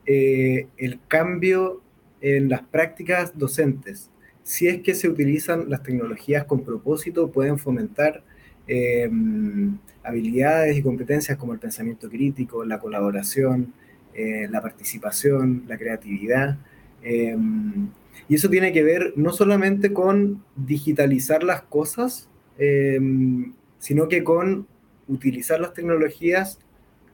eh, 0.04 0.66
cambio 1.08 1.80
en 2.20 2.50
las 2.50 2.62
prácticas 2.62 3.38
docentes 3.38 4.11
si 4.42 4.68
es 4.68 4.82
que 4.82 4.94
se 4.94 5.08
utilizan 5.08 5.70
las 5.70 5.82
tecnologías 5.82 6.44
con 6.44 6.64
propósito, 6.64 7.30
pueden 7.30 7.58
fomentar 7.58 8.22
em, 8.66 9.78
habilidades 10.02 10.76
y 10.76 10.82
competencias 10.82 11.38
como 11.38 11.52
el 11.52 11.58
pensamiento 11.58 12.08
crítico, 12.08 12.64
la 12.64 12.78
colaboración, 12.78 13.72
eh, 14.14 14.46
la 14.50 14.60
participación, 14.60 15.64
la 15.68 15.78
creatividad. 15.78 16.58
Em, 17.02 17.88
y 18.28 18.34
eso 18.34 18.48
tiene 18.50 18.72
que 18.72 18.82
ver 18.82 19.12
no 19.16 19.32
solamente 19.32 19.92
con 19.92 20.42
digitalizar 20.56 21.42
las 21.42 21.62
cosas, 21.62 22.28
em, 22.58 23.52
sino 23.78 24.08
que 24.08 24.22
con 24.24 24.66
utilizar 25.08 25.60
las 25.60 25.74
tecnologías 25.74 26.58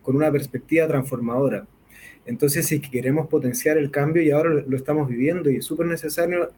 con 0.03 0.17
una 0.17 0.31
perspectiva 0.33 0.87
transformadora. 0.87 1.67
Entonces, 2.27 2.67
si 2.67 2.81
queremos 2.81 3.29
potenciar 3.29 3.79
el 3.79 3.91
cambio, 3.91 4.23
y 4.23 4.31
ahora 4.31 4.51
lo 4.67 4.77
estamos 4.77 5.09
viviendo, 5.09 5.51
y 5.51 5.57
es 5.57 5.65
súper 5.65 5.87
necesario 5.87 6.51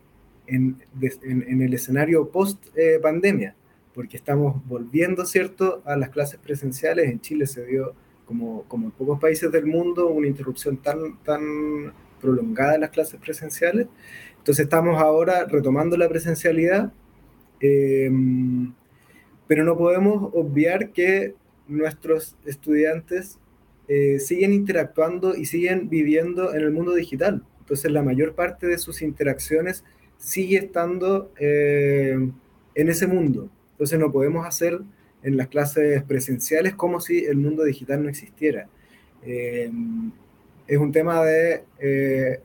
en, 0.50 1.62
el 1.62 1.74
escenario 1.74 2.28
post 2.30 2.66
eh, 2.76 2.98
pandemia, 3.00 3.54
porque 3.94 4.16
estamos 4.16 4.62
volviendo, 4.66 5.24
¿cierto?, 5.24 5.82
a 5.84 5.96
las 5.96 6.10
clases 6.10 6.38
presenciales. 6.38 7.10
En 7.10 7.20
Chile 7.20 7.46
se 7.46 7.64
dio, 7.66 7.94
como, 8.24 8.64
como 8.64 8.86
en 8.86 8.92
pocos 8.92 9.20
países 9.20 9.50
del 9.50 9.66
mundo, 9.66 10.08
una 10.08 10.26
interrupción 10.26 10.76
tan, 10.76 11.18
tan 11.22 11.92
prolongada 12.20 12.72
de 12.72 12.78
las 12.78 12.90
clases 12.90 13.20
presenciales. 13.20 13.86
Entonces 14.38 14.64
estamos 14.64 15.00
ahora 15.00 15.44
retomando 15.44 15.96
la 15.96 16.08
presencialidad, 16.08 16.92
em, 17.60 18.72
pero 19.46 19.64
no 19.64 19.76
podemos 19.76 20.30
obviar 20.34 20.92
que 20.92 21.34
nuestros 21.68 22.36
estudiantes 22.46 23.38
eh, 23.88 24.18
siguen 24.18 24.52
interactuando 24.52 25.36
y 25.36 25.46
siguen 25.46 25.88
viviendo 25.88 26.54
en 26.54 26.62
el 26.62 26.70
mundo 26.70 26.94
digital. 26.94 27.44
Entonces 27.60 27.90
la 27.92 28.02
mayor 28.02 28.34
parte 28.34 28.66
de 28.66 28.78
sus 28.78 29.02
interacciones 29.02 29.84
sigue 30.20 30.58
estando 30.58 31.32
eh, 31.40 32.30
en 32.74 32.88
ese 32.88 33.08
mundo. 33.08 33.48
Entonces 33.72 33.98
no 33.98 34.12
podemos 34.12 34.46
hacer 34.46 34.80
en 35.22 35.36
las 35.36 35.48
clases 35.48 36.02
presenciales 36.04 36.74
como 36.74 37.00
si 37.00 37.24
el 37.24 37.38
mundo 37.38 37.64
digital 37.64 38.02
no 38.02 38.08
existiera. 38.08 38.68
Eh, 39.24 39.70
es 40.66 40.78
un 40.78 40.92
tema 40.92 41.24
de, 41.24 41.64
eh, 41.80 42.40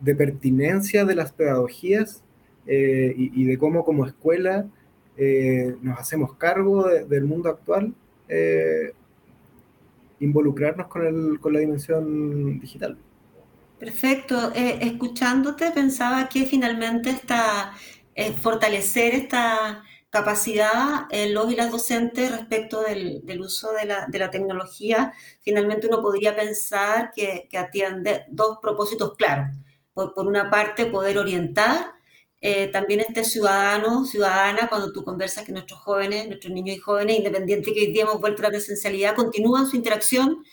de, 0.00 0.14
pertinencia 0.16 1.04
de 1.04 1.14
las 1.14 1.32
pedagogías 1.32 2.22
y, 2.66 3.44
de 3.44 3.56
cómo 3.56 3.84
como 3.84 4.04
escuela 4.04 4.66
nos 5.80 5.98
hacemos 5.98 6.34
cargo 6.34 6.86
del 6.86 7.24
mundo 7.24 7.48
actual, 7.48 7.94
involucrarnos 10.20 10.88
con, 10.88 11.06
el, 11.06 11.40
con 11.40 11.54
la 11.54 11.60
dimensión 11.60 12.60
digital. 12.60 12.98
Perfecto. 13.78 14.52
Eh, 14.54 14.78
escuchándote 14.82 15.70
pensaba 15.70 16.28
que 16.28 16.46
finalmente 16.46 17.10
esta, 17.10 17.72
eh, 18.14 18.32
fortalecer 18.32 19.14
esta 19.14 19.84
capacidad 20.10 21.06
en 21.10 21.34
los 21.34 21.52
y 21.52 21.56
las 21.56 21.70
docentes 21.70 22.32
respecto 22.32 22.82
del, 22.82 23.22
uso 23.40 23.70
de 23.72 23.86
la, 23.86 24.30
tecnología, 24.30 25.12
finalmente 25.42 25.86
uno 25.86 26.02
podría 26.02 26.34
pensar 26.34 27.12
que, 27.14 27.48
atiende 27.56 28.24
dos 28.28 28.58
propósitos 28.60 29.14
claros. 29.16 29.56
Por, 29.92 30.12
una 30.26 30.50
parte, 30.50 30.86
poder 30.86 31.18
orientar 31.18 31.92
eh, 32.40 32.68
también 32.68 33.00
este 33.00 33.24
ciudadano, 33.24 34.04
ciudadana, 34.06 34.68
cuando 34.68 34.92
tú 34.92 35.04
conversas 35.04 35.44
que 35.44 35.52
nuestros 35.52 35.80
jóvenes, 35.80 36.26
nuestros 36.28 36.52
niños 36.52 36.76
y 36.76 36.80
jóvenes, 36.80 37.18
independiente 37.18 37.72
que 37.72 37.80
hoy 37.80 37.92
día 37.92 38.02
hemos 38.02 38.20
vuelto 38.20 38.42
a 38.42 38.44
la 38.44 38.50
presencialidad, 38.50 39.14
continúan 39.14 39.66
su 39.66 39.76
interacción 39.76 40.44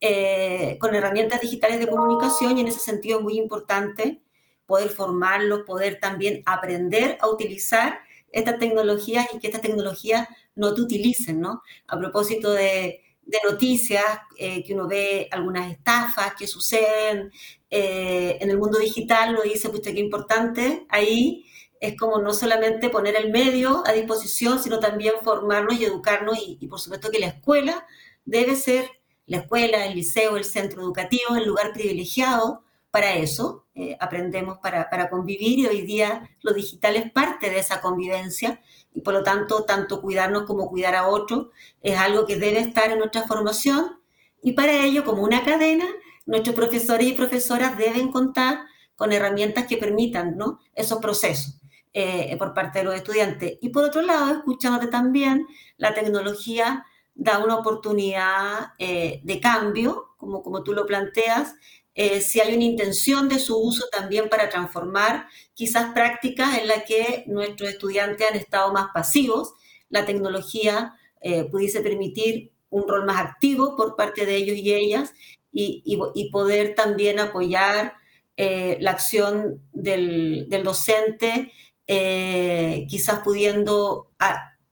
eh, 0.00 0.78
con 0.80 0.94
herramientas 0.94 1.40
digitales 1.40 1.78
de 1.78 1.86
comunicación 1.86 2.56
y 2.56 2.62
en 2.62 2.68
ese 2.68 2.80
sentido 2.80 3.18
es 3.18 3.24
muy 3.24 3.36
importante 3.38 4.22
poder 4.64 4.88
formarlos, 4.88 5.62
poder 5.66 5.98
también 6.00 6.42
aprender 6.46 7.18
a 7.20 7.28
utilizar 7.28 7.98
estas 8.32 8.58
tecnologías 8.58 9.26
y 9.34 9.38
que 9.38 9.48
estas 9.48 9.62
tecnologías 9.62 10.28
no 10.54 10.74
te 10.74 10.82
utilicen, 10.82 11.40
¿no? 11.40 11.62
A 11.86 11.98
propósito 11.98 12.52
de, 12.52 13.02
noticias, 13.44 14.04
eh, 14.38 14.64
que 14.64 14.74
uno 14.74 14.88
ve 14.88 15.28
algunas 15.30 15.70
estafas 15.70 16.34
que 16.34 16.48
suceden 16.48 17.30
eh, 17.68 18.38
en 18.40 18.50
el 18.50 18.58
mundo 18.58 18.78
digital, 18.78 19.30
uno 19.30 19.42
dice, 19.42 19.68
pues 19.68 19.82
qué 19.82 19.90
importante 20.00 20.86
ahí 20.88 21.44
es 21.80 21.96
como 21.96 22.20
no 22.20 22.32
solamente 22.32 22.90
poner 22.90 23.16
el 23.16 23.30
medio 23.30 23.82
a 23.86 23.92
disposición, 23.92 24.62
sino 24.62 24.80
también 24.80 25.14
formarnos 25.22 25.78
y 25.78 25.84
educarnos 25.84 26.38
y, 26.38 26.58
y 26.60 26.66
por 26.66 26.80
supuesto 26.80 27.10
que 27.10 27.20
la 27.20 27.28
escuela 27.28 27.86
debe 28.24 28.56
ser 28.56 28.88
la 29.30 29.36
escuela, 29.36 29.86
el 29.86 29.94
liceo, 29.94 30.36
el 30.36 30.44
centro 30.44 30.82
educativo, 30.82 31.36
el 31.36 31.46
lugar 31.46 31.72
privilegiado 31.72 32.64
para 32.90 33.14
eso. 33.14 33.64
Eh, 33.76 33.96
aprendemos 34.00 34.58
para, 34.58 34.90
para, 34.90 35.08
convivir 35.08 35.60
y 35.60 35.66
hoy 35.66 35.82
día 35.82 36.28
lo 36.42 36.52
digital 36.52 36.96
es 36.96 37.12
parte 37.12 37.48
de 37.48 37.60
esa 37.60 37.80
convivencia 37.80 38.60
y 38.92 39.02
por 39.02 39.14
lo 39.14 39.22
tanto 39.22 39.62
tanto 39.64 40.02
cuidarnos 40.02 40.42
como 40.42 40.68
cuidar 40.68 40.96
a 40.96 41.06
otro 41.06 41.52
es 41.80 41.96
algo 41.96 42.26
que 42.26 42.36
debe 42.36 42.58
estar 42.58 42.90
en 42.90 42.98
nuestra 42.98 43.22
formación 43.22 44.00
y 44.42 44.52
para 44.52 44.84
ello 44.84 45.04
como 45.04 45.22
una 45.22 45.44
cadena 45.44 45.86
nuestros 46.26 46.56
profesores 46.56 47.06
y 47.06 47.12
profesoras 47.12 47.78
deben 47.78 48.10
contar 48.10 48.64
con 48.96 49.12
herramientas 49.12 49.66
que 49.66 49.76
permitan 49.76 50.36
¿no? 50.36 50.58
esos 50.74 50.98
procesos. 50.98 51.60
Eh, 51.92 52.36
por 52.38 52.54
parte 52.54 52.78
de 52.78 52.84
los 52.84 52.94
estudiantes. 52.94 53.58
Y 53.60 53.70
por 53.70 53.82
otro 53.82 54.00
lado, 54.00 54.30
escuchándote 54.30 54.86
también, 54.86 55.48
la 55.76 55.92
tecnología 55.92 56.86
da 57.14 57.38
una 57.38 57.56
oportunidad 57.56 58.72
eh, 58.78 59.20
de 59.22 59.40
cambio, 59.40 60.14
como, 60.16 60.42
como 60.42 60.62
tú 60.62 60.72
lo 60.72 60.86
planteas, 60.86 61.54
eh, 61.94 62.20
si 62.20 62.40
hay 62.40 62.54
una 62.54 62.64
intención 62.64 63.28
de 63.28 63.38
su 63.38 63.58
uso 63.58 63.86
también 63.90 64.28
para 64.28 64.48
transformar 64.48 65.26
quizás 65.54 65.92
prácticas 65.92 66.56
en 66.58 66.68
las 66.68 66.84
que 66.84 67.24
nuestros 67.26 67.68
estudiantes 67.70 68.26
han 68.30 68.36
estado 68.36 68.72
más 68.72 68.88
pasivos, 68.94 69.54
la 69.88 70.06
tecnología 70.06 70.94
eh, 71.20 71.44
pudiese 71.44 71.80
permitir 71.80 72.52
un 72.70 72.88
rol 72.88 73.04
más 73.04 73.18
activo 73.18 73.76
por 73.76 73.96
parte 73.96 74.24
de 74.24 74.36
ellos 74.36 74.56
y 74.56 74.72
ellas 74.72 75.12
y, 75.52 76.30
poder 76.30 76.76
también 76.76 77.18
apoyar 77.18 77.94
la 78.36 78.92
acción 78.92 79.60
del, 79.72 80.46
docente, 80.64 81.52
quizás 81.86 83.20
pudiendo 83.24 84.12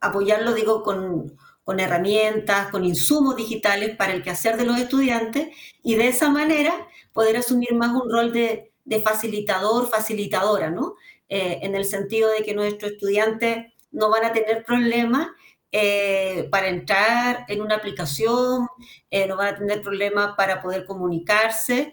apoyarlo, 0.00 0.54
digo, 0.54 0.84
con, 0.84 1.36
con 1.68 1.80
herramientas, 1.80 2.68
con 2.70 2.82
insumos 2.82 3.36
digitales 3.36 3.94
para 3.94 4.14
el 4.14 4.22
quehacer 4.22 4.56
de 4.56 4.64
los 4.64 4.78
estudiantes 4.78 5.48
y 5.82 5.96
de 5.96 6.08
esa 6.08 6.30
manera 6.30 6.72
poder 7.12 7.36
asumir 7.36 7.74
más 7.74 7.90
un 7.90 8.10
rol 8.10 8.32
de, 8.32 8.72
facilitador, 9.04 9.86
facilitadora, 9.86 10.70
¿no? 10.70 10.94
Eh, 11.28 11.58
en 11.60 11.74
el 11.74 11.84
sentido 11.84 12.30
de 12.30 12.42
que 12.42 12.54
nuestros 12.54 12.92
estudiantes 12.92 13.66
no 13.90 14.08
van 14.08 14.24
a 14.24 14.32
tener 14.32 14.64
problemas 14.64 15.28
eh, 15.70 16.48
para 16.50 16.68
entrar 16.68 17.44
en 17.48 17.60
una 17.60 17.74
aplicación, 17.74 18.66
eh, 19.10 19.26
no 19.26 19.36
van 19.36 19.54
a 19.54 19.58
tener 19.58 19.82
problemas 19.82 20.36
para 20.38 20.62
poder 20.62 20.86
comunicarse, 20.86 21.92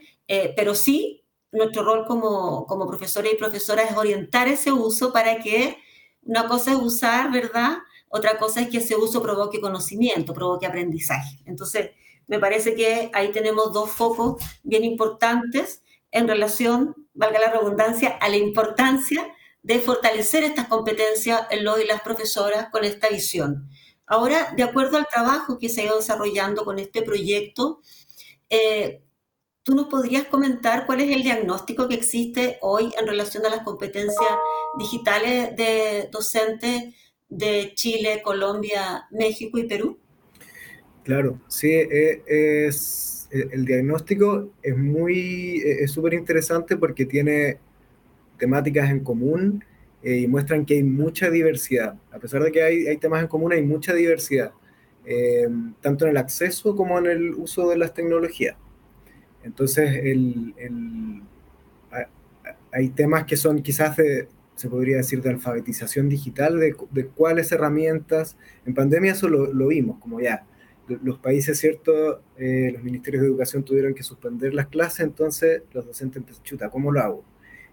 pero 0.55 0.74
sí 0.74 1.25
nuestro 1.51 1.84
rol 1.84 2.05
como, 2.05 2.65
como 2.65 2.88
profesora 2.88 3.27
y 3.29 3.36
profesora 3.36 3.84
es 3.84 3.98
orientar 3.98 4.48
ese 4.48 4.72
uso 4.72 5.12
para 5.12 5.39
que 5.39 5.77
una 6.22 6.48
cosa 6.48 6.72
es 6.72 6.77
usar, 6.77 7.29
¿verdad? 7.29 7.79
Otra 8.10 8.38
cosa 8.38 8.62
es 8.62 8.70
que 8.70 8.78
ese 8.78 8.96
uso 8.96 9.22
provoque 9.22 9.60
conocimiento, 9.60 10.34
provoque 10.34 10.66
aprendizaje. 10.66 11.40
Entonces, 11.46 11.92
me 12.28 12.40
parece 12.40 12.76
que 12.76 13.10
ahí 13.14 13.32
tenemos 13.32 13.72
dos 13.74 13.92
focos 13.92 14.42
bien 14.64 14.84
importantes 14.84 15.84
en 16.12 16.28
relación, 16.28 16.96
valga 17.14 17.40
la 17.40 17.52
redundancia, 17.52 18.10
a 18.22 18.30
la 18.30 18.38
importancia 18.38 19.28
de 19.62 19.80
fortalecer 19.80 20.44
estas 20.44 20.68
competencias 20.68 21.48
en 21.50 21.64
los 21.64 21.80
y 21.82 21.86
las 21.86 22.02
profesoras 22.02 22.70
con 22.70 22.84
esta 22.84 23.10
visión. 23.10 23.68
Ahora, 24.08 24.54
de 24.56 24.64
acuerdo 24.64 24.98
al 24.98 25.08
trabajo 25.08 25.58
que 25.58 25.70
se 25.70 25.82
ha 25.82 25.86
ido 25.86 25.98
desarrollando 25.98 26.64
con 26.64 26.78
este 26.78 27.02
proyecto, 27.02 27.82
eh, 28.50 29.02
¿tú 29.64 29.74
nos 29.74 29.88
podrías 29.88 30.26
comentar 30.26 30.86
cuál 30.86 31.02
es 31.02 31.10
el 31.10 31.24
diagnóstico 31.24 31.88
que 31.88 31.96
existe 31.96 32.60
hoy 32.62 32.94
en 33.00 33.08
relación 33.08 33.46
a 33.46 33.50
las 33.50 33.64
competencias 33.64 34.30
digitales 34.78 35.56
de 35.56 36.10
docentes 36.12 36.94
de 37.29 37.72
Chile, 37.74 38.22
Colombia, 38.24 39.05
México 39.12 39.58
y 39.58 39.67
Perú? 39.67 39.98
Claro, 41.03 41.39
sí, 41.48 41.72
e, 41.72 42.24
es, 42.27 43.27
e, 43.32 43.48
el 43.51 43.65
diagnóstico 43.65 44.50
es 44.62 44.77
muy, 44.77 45.62
e, 45.62 45.84
es 45.84 45.91
súper 45.91 46.13
interesante 46.13 46.77
porque 46.77 47.05
tiene 47.05 47.60
temáticas 48.38 48.89
en 48.89 49.01
común 49.01 49.63
eh, 50.03 50.17
y 50.17 50.27
muestran 50.27 50.65
que 50.65 50.75
hay 50.75 50.84
mucha 50.84 51.29
diversidad. 51.29 51.96
A 52.12 52.20
pesar 52.20 52.44
de 52.44 52.51
que 52.51 52.63
hay, 52.63 52.88
hay 52.88 52.98
temas 52.98 53.22
en 53.22 53.27
común, 53.27 53.53
hay 53.53 53.62
mucha 53.62 53.94
diversidad, 53.94 54.51
eh, 55.05 55.48
tanto 55.82 56.05
en 56.05 56.12
el 56.12 56.17
acceso 56.17 56.75
como 56.75 56.98
en 57.00 57.05
el 57.08 57.34
uso 57.36 57.70
de 57.70 57.77
las 57.77 57.94
tecnologías. 57.94 58.55
Entonces, 59.44 59.96
el, 60.03 60.55
el, 60.58 61.22
hay 62.72 62.89
temas 62.89 63.25
que 63.25 63.38
son 63.38 63.62
quizás 63.62 63.96
de, 63.96 64.27
se 64.56 64.70
podría 64.70 64.98
decir, 64.98 65.22
de 65.22 65.30
alfabetización 65.30 66.10
digital, 66.10 66.60
de, 66.60 67.06
cuáles 67.08 67.52
herramientas. 67.52 68.38
En 68.66 68.74
pandemia 68.74 69.12
eso 69.14 69.28
lo, 69.28 69.54
lo 69.54 69.68
vimos, 69.68 70.00
como 70.00 70.20
ya, 70.20 70.46
los 70.88 71.18
países, 71.20 71.60
¿cierto? 71.60 72.22
Eh, 72.38 72.72
los 72.74 72.84
ministerios 72.84 73.22
de 73.24 73.30
educación 73.30 73.64
tuvieron 73.64 73.94
que 73.94 74.04
suspender 74.04 74.54
las 74.54 74.68
clases, 74.68 75.02
entonces 75.02 75.63
los 75.74 75.86
docentes 75.86 76.18
empezaron, 76.18 76.44
chuta, 76.44 76.70
¿cómo 76.70 76.91
lo 76.91 77.02
hago? 77.02 77.26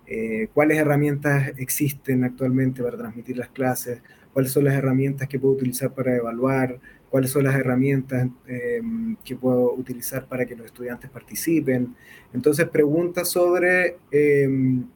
Eh, 0.06 0.48
¿Cuáles 0.52 0.78
herramientas 0.78 1.52
existen 1.58 2.24
actualmente 2.24 2.82
para 2.82 2.96
transmitir 2.96 3.36
las 3.36 3.48
clases? 3.48 4.02
¿Cuáles 4.32 4.52
son 4.52 4.64
las 4.64 4.74
herramientas 4.74 5.28
que 5.28 5.38
puedo 5.38 5.54
utilizar 5.54 5.94
para 5.94 6.16
evaluar? 6.16 6.80
¿Cuáles 7.10 7.30
son 7.30 7.44
las 7.44 7.54
herramientas 7.54 8.28
em, 8.46 9.16
que 9.24 9.36
puedo 9.36 9.74
utilizar 9.74 10.26
para 10.26 10.46
que 10.46 10.56
los 10.56 10.66
estudiantes 10.66 11.10
participen? 11.10 11.94
Entonces, 12.32 12.66
preguntas 12.68 13.28
sobre 13.28 13.98
em, 14.10 14.86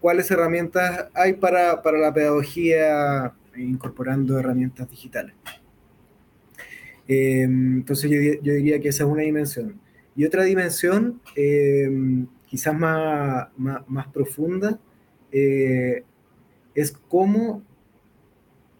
cuáles 0.00 0.30
herramientas 0.30 1.08
hay 1.14 1.34
para, 1.34 1.82
para 1.82 1.98
la 1.98 2.12
pedagogía 2.12 3.32
incorporando 3.56 4.38
herramientas 4.38 4.88
digitales. 4.88 5.34
Em, 7.06 7.78
entonces 7.78 8.10
yo, 8.10 8.52
diría 8.52 8.80
que 8.80 8.88
esa 8.88 9.04
es 9.04 9.10
una 9.10 9.22
dimensión. 9.22 9.80
Y 10.14 10.24
otra 10.24 10.44
dimensión, 10.44 11.20
em, 11.34 12.26
quizás 12.46 12.72
más, 12.78 13.48
más, 13.56 14.06
profunda, 14.12 14.78
eh, 15.32 16.04
es 16.74 16.92
cómo 17.08 17.62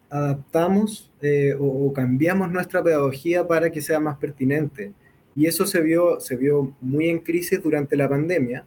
adaptamos 0.09 1.11
eh, 1.23 1.55
o, 1.59 1.93
cambiamos 1.93 2.51
nuestra 2.51 2.83
pedagogía 2.83 3.47
para 3.47 3.71
que 3.71 3.81
sea 3.81 4.01
más 4.01 4.17
pertinente. 4.19 4.93
Y 5.35 5.47
eso 5.47 5.67
se 5.67 5.81
vio, 5.81 6.21
se 6.21 6.37
vio 6.37 6.75
muy 6.81 7.09
en 7.09 7.21
crisis 7.21 7.63
durante 7.63 7.97
la 7.97 8.09
pandemia, 8.09 8.65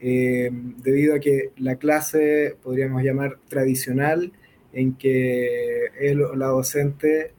eh, 0.00 0.50
debido 0.52 1.14
a 1.14 1.20
que 1.20 1.50
la 1.58 1.76
clase, 1.76 2.56
podríamos 2.62 3.02
llamar 3.02 3.38
tradicional, 3.48 4.32
en 4.72 4.94
que 4.94 5.86
el, 6.00 6.22
la 6.36 6.46
docente 6.46 7.32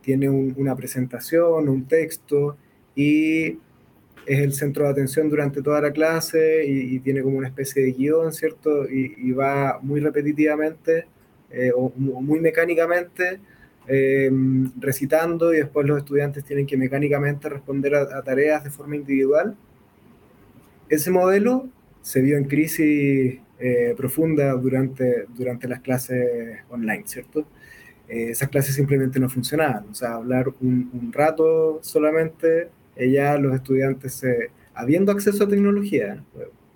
tiene 0.00 0.28
una 0.28 0.74
presentación, 0.74 1.68
un 1.68 1.86
texto 1.86 2.56
y 2.96 3.58
es 4.26 4.40
el 4.40 4.52
centro 4.52 4.84
de 4.84 4.90
atención 4.90 5.30
durante 5.30 5.62
toda 5.62 5.80
la 5.80 5.92
clase 5.92 6.64
y, 6.66 6.98
tiene 7.00 7.22
como 7.22 7.38
una 7.38 7.48
especie 7.48 7.82
de 7.82 7.92
guion, 7.92 8.32
¿cierto? 8.32 8.88
Y, 8.88 9.32
va 9.32 9.78
muy 9.80 10.00
repetitivamente 10.00 11.06
eh, 11.50 11.72
o 11.74 11.90
muy 11.96 12.40
mecánicamente 12.40 13.40
eh, 13.86 14.30
recitando 14.78 15.54
y 15.54 15.58
después 15.58 15.86
los 15.86 15.98
estudiantes 15.98 16.44
tienen 16.44 16.66
que 16.66 16.76
mecánicamente 16.76 17.48
responder 17.48 17.94
a, 17.94 18.18
a 18.18 18.22
tareas 18.22 18.64
de 18.64 18.70
forma 18.70 18.96
individual. 18.96 19.56
Ese 20.88 21.10
modelo 21.10 21.68
se 22.02 22.20
vio 22.20 22.36
en 22.36 22.44
crisis 22.44 23.38
eh, 23.58 23.94
profunda 23.96 24.52
durante, 24.52 25.26
durante 25.36 25.68
las 25.68 25.80
clases 25.80 26.60
online, 26.70 27.02
¿cierto? 27.06 27.46
Eh, 28.08 28.30
esas 28.30 28.48
clases 28.48 28.74
simplemente 28.74 29.20
no 29.20 29.28
funcionaban, 29.28 29.88
o 29.90 29.94
sea, 29.94 30.14
hablar 30.14 30.52
un, 30.60 31.10
rato 31.12 31.80
solamente, 31.82 32.68
ya 32.96 33.38
los 33.38 33.54
estudiantes, 33.54 34.22
habiendo 34.74 35.12
acceso 35.12 35.44
a 35.44 35.48
tecnología, 35.48 36.24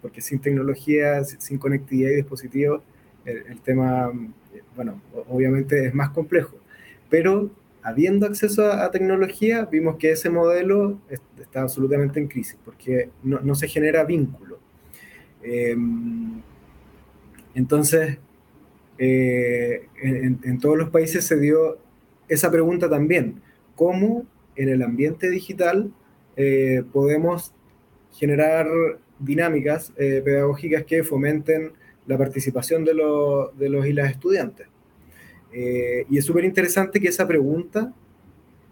porque 0.00 0.20
sin 0.20 0.40
tecnología, 0.40 1.24
sin 1.24 1.58
conectividad 1.58 2.10
y 2.10 2.16
dispositivos, 2.16 2.82
el, 3.24 3.60
tema, 3.60 4.12
bueno, 4.76 5.00
obviamente 5.28 5.86
es 5.86 5.94
más 5.94 6.10
complejo, 6.10 6.56
pero 7.08 7.50
habiendo 7.82 8.26
acceso 8.26 8.72
a, 8.72 8.90
tecnología, 8.90 9.66
vimos 9.66 9.96
que 9.96 10.12
ese 10.12 10.30
modelo 10.30 11.00
está 11.40 11.62
absolutamente 11.62 12.20
en 12.20 12.28
crisis, 12.28 12.56
porque 12.64 13.10
no, 13.22 13.40
no 13.40 13.54
se 13.54 13.68
genera 13.68 14.04
vínculo. 14.04 14.58
Em, 15.42 16.40
entonces, 17.54 18.18
eh, 18.98 19.88
en, 20.02 20.58
todos 20.58 20.76
los 20.76 20.90
países 20.90 21.24
se 21.24 21.38
dio 21.38 21.78
esa 22.28 22.50
pregunta 22.50 22.88
también, 22.88 23.42
¿cómo 23.74 24.26
en 24.56 24.68
el 24.68 24.82
ambiente 24.82 25.28
digital 25.30 25.92
eh, 26.36 26.82
podemos 26.92 27.52
generar 28.12 28.68
dinámicas 29.18 29.92
eh, 29.96 30.22
pedagógicas 30.24 30.84
que 30.84 31.02
fomenten 31.02 31.72
la 32.06 32.18
participación 32.18 32.84
de, 32.84 32.92
de 33.58 33.68
los 33.68 33.86
y 33.86 33.92
las 33.92 34.10
estudiantes? 34.10 34.68
y 35.54 36.16
es 36.16 36.24
súper 36.24 36.46
interesante 36.46 36.98
que 36.98 37.08
esa 37.08 37.28
pregunta, 37.28 37.92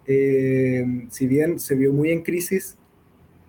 si 0.07 1.27
bien 1.27 1.59
se 1.59 1.75
vio 1.75 1.93
muy 1.93 2.11
en 2.11 2.23
crisis 2.23 2.79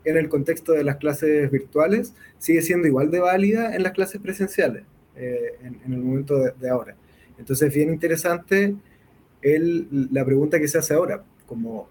en 0.04 0.18
el 0.18 0.30
contexto 0.30 0.74
de 0.74 0.84
las 0.84 0.98
clases 0.98 1.52
virtuales 1.52 2.14
sigue 2.38 2.62
siendo 2.62 2.88
igual 2.88 3.12
de 3.12 3.20
válida 3.20 3.76
en 3.76 3.84
las 3.84 3.92
clases 3.92 4.22
presenciales, 4.22 4.84
eh, 5.16 5.56
en, 5.64 5.94
el 5.94 6.00
momento 6.00 6.38
de, 6.38 6.70
ahora. 6.70 6.96
Entonces, 7.38 7.70
es 7.70 7.76
bien 7.76 7.90
interesante 7.90 8.76
el, 9.42 10.08
la 10.12 10.26
pregunta 10.26 10.60
que 10.60 10.68
se 10.68 10.78
hace 10.78 10.94
ahora, 10.94 11.24
como 11.46 11.90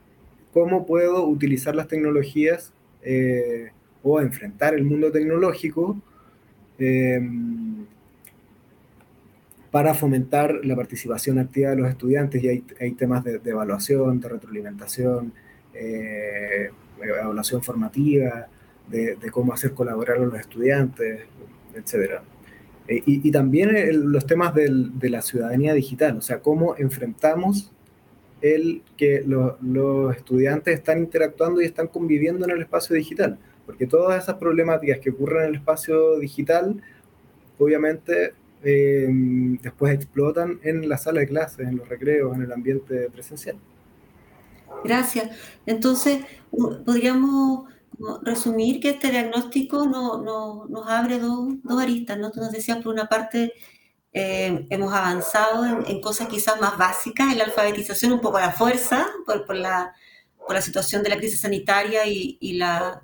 cómo 0.52 0.86
puedo 0.86 1.26
utilizar 1.26 1.74
las 1.74 1.88
tecnologías 1.88 2.72
eh, 3.02 3.70
o 4.02 4.20
enfrentar 4.20 4.74
el 4.74 4.84
mundo 4.84 5.12
tecnológico 5.12 5.96
em, 6.78 7.86
para 9.70 9.94
fomentar 9.94 10.64
la 10.64 10.74
participación 10.74 11.38
activa 11.38 11.70
de 11.70 11.76
los 11.76 11.88
estudiantes 11.88 12.42
y 12.42 12.48
hay, 12.48 12.64
hay 12.80 12.92
temas 12.92 13.22
de, 13.22 13.38
de, 13.38 13.50
evaluación, 13.50 14.20
de 14.20 14.28
retroalimentación, 14.28 15.32
eh, 15.74 16.70
evaluación 17.06 17.62
formativa, 17.62 18.48
de, 18.88 19.16
cómo 19.30 19.52
hacer 19.52 19.72
colaborar 19.72 20.18
a 20.18 20.24
los 20.24 20.38
estudiantes, 20.38 21.22
etc. 21.74 22.20
Eh, 22.88 23.02
y, 23.06 23.30
también 23.30 23.70
los 24.10 24.26
temas 24.26 24.54
de 24.54 25.10
la 25.10 25.22
ciudadanía 25.22 25.74
digital, 25.74 26.16
o 26.18 26.22
sea, 26.22 26.40
cómo 26.40 26.74
enfrentamos 26.76 27.70
el 28.42 28.82
que 28.96 29.22
los 29.24 30.16
estudiantes 30.16 30.74
están 30.74 30.98
interactuando 31.00 31.60
y 31.60 31.66
están 31.66 31.88
conviviendo 31.88 32.46
en 32.46 32.52
el 32.52 32.62
espacio 32.62 32.96
digital, 32.96 33.38
porque 33.66 33.86
todas 33.86 34.22
esas 34.22 34.36
problemáticas 34.36 34.98
que 34.98 35.10
ocurren 35.10 35.42
en 35.42 35.48
el 35.50 35.54
espacio 35.56 36.18
digital, 36.18 36.82
obviamente 37.58 38.32
eh, 38.62 39.08
después 39.62 39.94
explotan 39.94 40.58
en 40.62 40.88
la 40.88 40.98
sala 40.98 41.20
de 41.20 41.28
clases, 41.28 41.68
en 41.68 41.76
los 41.76 41.88
recreos, 41.88 42.34
en 42.34 42.42
el 42.42 42.52
ambiente 42.52 43.08
presencial. 43.10 43.56
Gracias. 44.84 45.36
Entonces, 45.66 46.24
podríamos 46.50 47.68
resumir 48.22 48.80
que 48.80 48.90
este 48.90 49.10
diagnóstico 49.10 49.86
nos 49.86 50.88
abre 50.88 51.18
dos, 51.18 51.54
aristas, 51.78 52.18
¿no? 52.18 52.30
Tú 52.30 52.40
nos 52.40 52.52
decías, 52.52 52.78
por 52.78 52.92
una 52.92 53.06
parte, 53.06 53.52
eh, 54.12 54.66
hemos 54.70 54.92
avanzado 54.92 55.64
en, 55.86 56.00
cosas 56.00 56.28
quizás 56.28 56.60
más 56.60 56.78
básicas, 56.78 57.30
en 57.30 57.38
la 57.38 57.44
alfabetización 57.44 58.12
un 58.12 58.20
poco 58.20 58.38
a 58.38 58.42
la 58.42 58.52
fuerza, 58.52 59.06
por, 59.26 59.54
la, 59.54 59.94
situación 60.60 61.02
de 61.02 61.10
la 61.10 61.16
crisis 61.16 61.40
sanitaria 61.40 62.06
y, 62.06 62.52
la, 62.54 63.02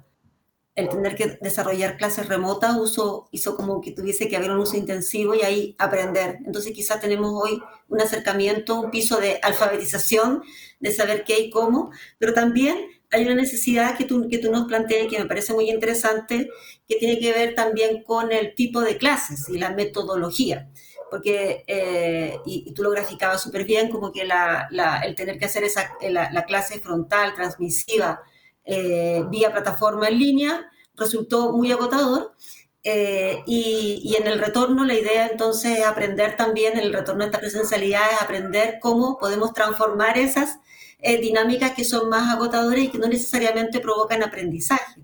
el 0.77 0.91
tener 0.91 1.17
que 1.17 1.39
desarrollar 1.41 1.97
clases 1.97 2.29
remotas 2.29 2.77
uso, 2.77 3.29
hizo 3.33 3.57
como 3.57 3.81
que 3.81 3.93
tuviese 3.93 4.29
que 4.29 4.37
haber 4.37 4.51
un 4.51 4.59
uso 4.59 4.77
intensivo 4.77 5.35
y 5.35 5.41
ahí 5.41 5.75
aprender. 5.79 6.39
Entonces 6.45 6.73
quizás 6.73 7.01
tenemos 7.01 7.33
hoy 7.33 7.63
un 7.89 8.01
acercamiento, 8.01 8.81
un 8.81 8.91
piso 8.91 9.19
de 9.19 9.41
alfabetización, 9.43 10.43
de 10.79 10.93
saber 10.93 11.25
qué 11.25 11.41
y 11.41 11.51
cómo, 11.51 11.91
pero 12.19 12.35
también 12.35 12.77
hay 13.11 13.25
una 13.25 13.35
necesidad 13.35 13.97
que 13.97 14.05
tú, 14.05 14.29
que 14.29 14.37
tú 14.37 14.51
nos 14.51 14.67
planteas 14.67 15.09
que 15.09 15.19
me 15.19 15.25
parece 15.25 15.55
muy 15.55 15.71
interesante, 15.71 16.51
que 16.87 16.97
tiene 16.97 17.19
que 17.19 17.33
ver 17.33 17.55
también 17.55 18.03
con 18.03 18.31
el 18.31 18.55
tipo 18.55 18.83
de 18.83 18.99
clases 18.99 19.49
y 19.49 19.59
la 19.59 19.71
metodología. 19.71 20.69
Porque, 21.11 21.65
eh, 21.69 22.37
y, 22.45 22.73
tú 22.75 22.83
lo 22.83 22.91
graficabas 22.91 23.41
súper 23.41 23.65
bien, 23.65 23.89
como 23.89 24.13
que 24.13 24.25
la, 24.25 24.69
el 25.05 25.15
tener 25.15 25.39
que 25.39 25.47
hacer 25.47 25.65
esa, 25.65 25.93
la, 26.03 26.31
la 26.33 26.45
clase 26.45 26.81
frontal, 26.81 27.33
transmisiva, 27.35 28.23
eh, 28.67 29.25
vía 29.31 29.53
plataforma 29.53 30.09
en 30.09 30.19
línea, 30.19 30.71
resultó 30.95 31.53
muy 31.53 31.71
agotador. 31.73 32.35
Eh, 32.83 33.43
y, 33.47 34.15
en 34.17 34.29
el 34.29 34.39
retorno 34.39 34.85
la 34.85 34.95
idea 34.95 35.27
entonces 35.27 35.81
es 35.81 35.85
aprender 35.85 36.37
también, 36.37 36.79
el 36.79 36.93
retorno 36.93 37.25
a 37.25 37.27
esta 37.27 37.41
presencialidad 37.41 38.03
es 38.13 38.23
aprender 38.23 38.79
cómo 38.81 39.19
podemos 39.19 39.53
transformar 39.53 40.17
esas 40.19 40.61
eh, 41.01 41.21
dinámicas 41.21 41.73
que 41.73 41.85
son 41.85 42.09
más 42.09 42.33
agotadoras 42.33 42.79
y 42.79 42.89
que 42.89 42.99
no 42.99 43.09
necesariamente 43.09 43.81
provocan 43.81 44.23
aprendizaje. 44.23 45.03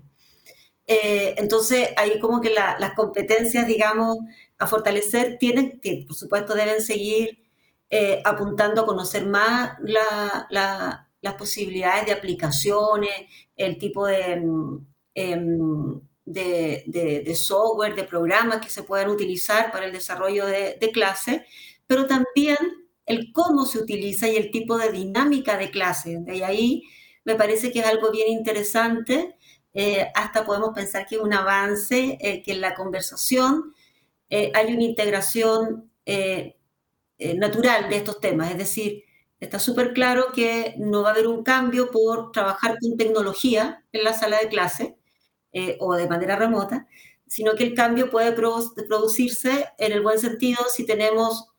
entonces 0.87 1.89
ahí 1.97 2.19
como 2.19 2.41
que 2.41 2.51
las 2.51 2.93
competencias, 2.95 3.67
digamos, 3.67 4.17
a 4.57 4.67
fortalecer 4.67 5.37
tienen, 5.39 5.79
que 5.81 6.05
por 6.07 6.15
supuesto 6.15 6.55
deben 6.55 6.81
seguir 6.81 7.39
apuntando 8.25 8.81
a 8.81 8.85
conocer 8.85 9.25
más 9.25 9.77
las 11.23 11.35
posibilidades 11.35 12.05
de 12.05 12.11
aplicaciones, 12.11 13.13
el 13.55 13.77
tipo 13.77 14.05
mm, 14.07 14.85
em, 15.15 16.01
de, 16.25 16.83
de, 16.85 17.35
software, 17.35 17.95
de 17.95 18.03
programas 18.03 18.59
que 18.59 18.69
se 18.69 18.83
puedan 18.83 19.09
utilizar 19.09 19.71
para 19.71 19.85
el 19.85 19.93
desarrollo 19.93 20.45
de, 20.45 20.77
clase, 20.93 21.45
pero 21.87 22.07
también 22.07 22.57
el 23.05 23.31
cómo 23.31 23.65
se 23.65 23.79
utiliza 23.79 24.27
y 24.27 24.35
el 24.35 24.51
tipo 24.51 24.77
de 24.77 24.91
dinámica 24.91 25.57
de 25.57 25.71
clase. 25.71 26.17
De 26.19 26.43
ahí 26.43 26.83
me 27.23 27.35
parece 27.35 27.71
que 27.71 27.79
es 27.79 27.85
algo 27.85 28.11
bien 28.11 28.27
interesante. 28.27 29.37
Eh, 29.73 30.05
hasta 30.15 30.45
podemos 30.45 30.71
pensar 30.75 31.05
que 31.07 31.15
es 31.15 31.21
un 31.21 31.33
avance, 31.33 32.17
eh, 32.19 32.43
que 32.43 32.51
en 32.51 32.61
la 32.61 32.75
conversación 32.75 33.73
eh, 34.29 34.51
hay 34.53 34.73
una 34.73 34.83
integración 34.83 35.89
natural 37.17 37.89
de 37.89 37.95
estos 37.95 38.19
temas, 38.19 38.51
es 38.51 38.57
decir, 38.57 39.03
Está 39.43 39.59
súper 39.59 39.91
claro 39.91 40.27
que 40.33 40.73
no 40.77 41.01
va 41.03 41.09
a 41.09 41.11
haber 41.11 41.27
un 41.27 41.43
cambio 41.43 41.91
por 41.91 42.31
trabajar 42.31 42.77
con 42.79 42.95
tecnología 42.95 43.83
en 43.91 44.05
la 44.05 44.13
sala 44.13 44.39
de 44.39 44.47
clase 44.47 44.95
eh, 45.51 45.75
o 45.81 45.95
de 45.95 46.07
manera 46.07 46.37
remota, 46.37 46.87
sino 47.27 47.53
que 47.53 47.65
el 47.65 47.73
cambio 47.73 48.09
puede 48.09 48.31
producirse 48.31 49.67
en 49.77 49.91
el 49.91 50.01
buen 50.01 50.17
sentido 50.17 50.63
si 50.73 50.85
tenemos 50.85 51.49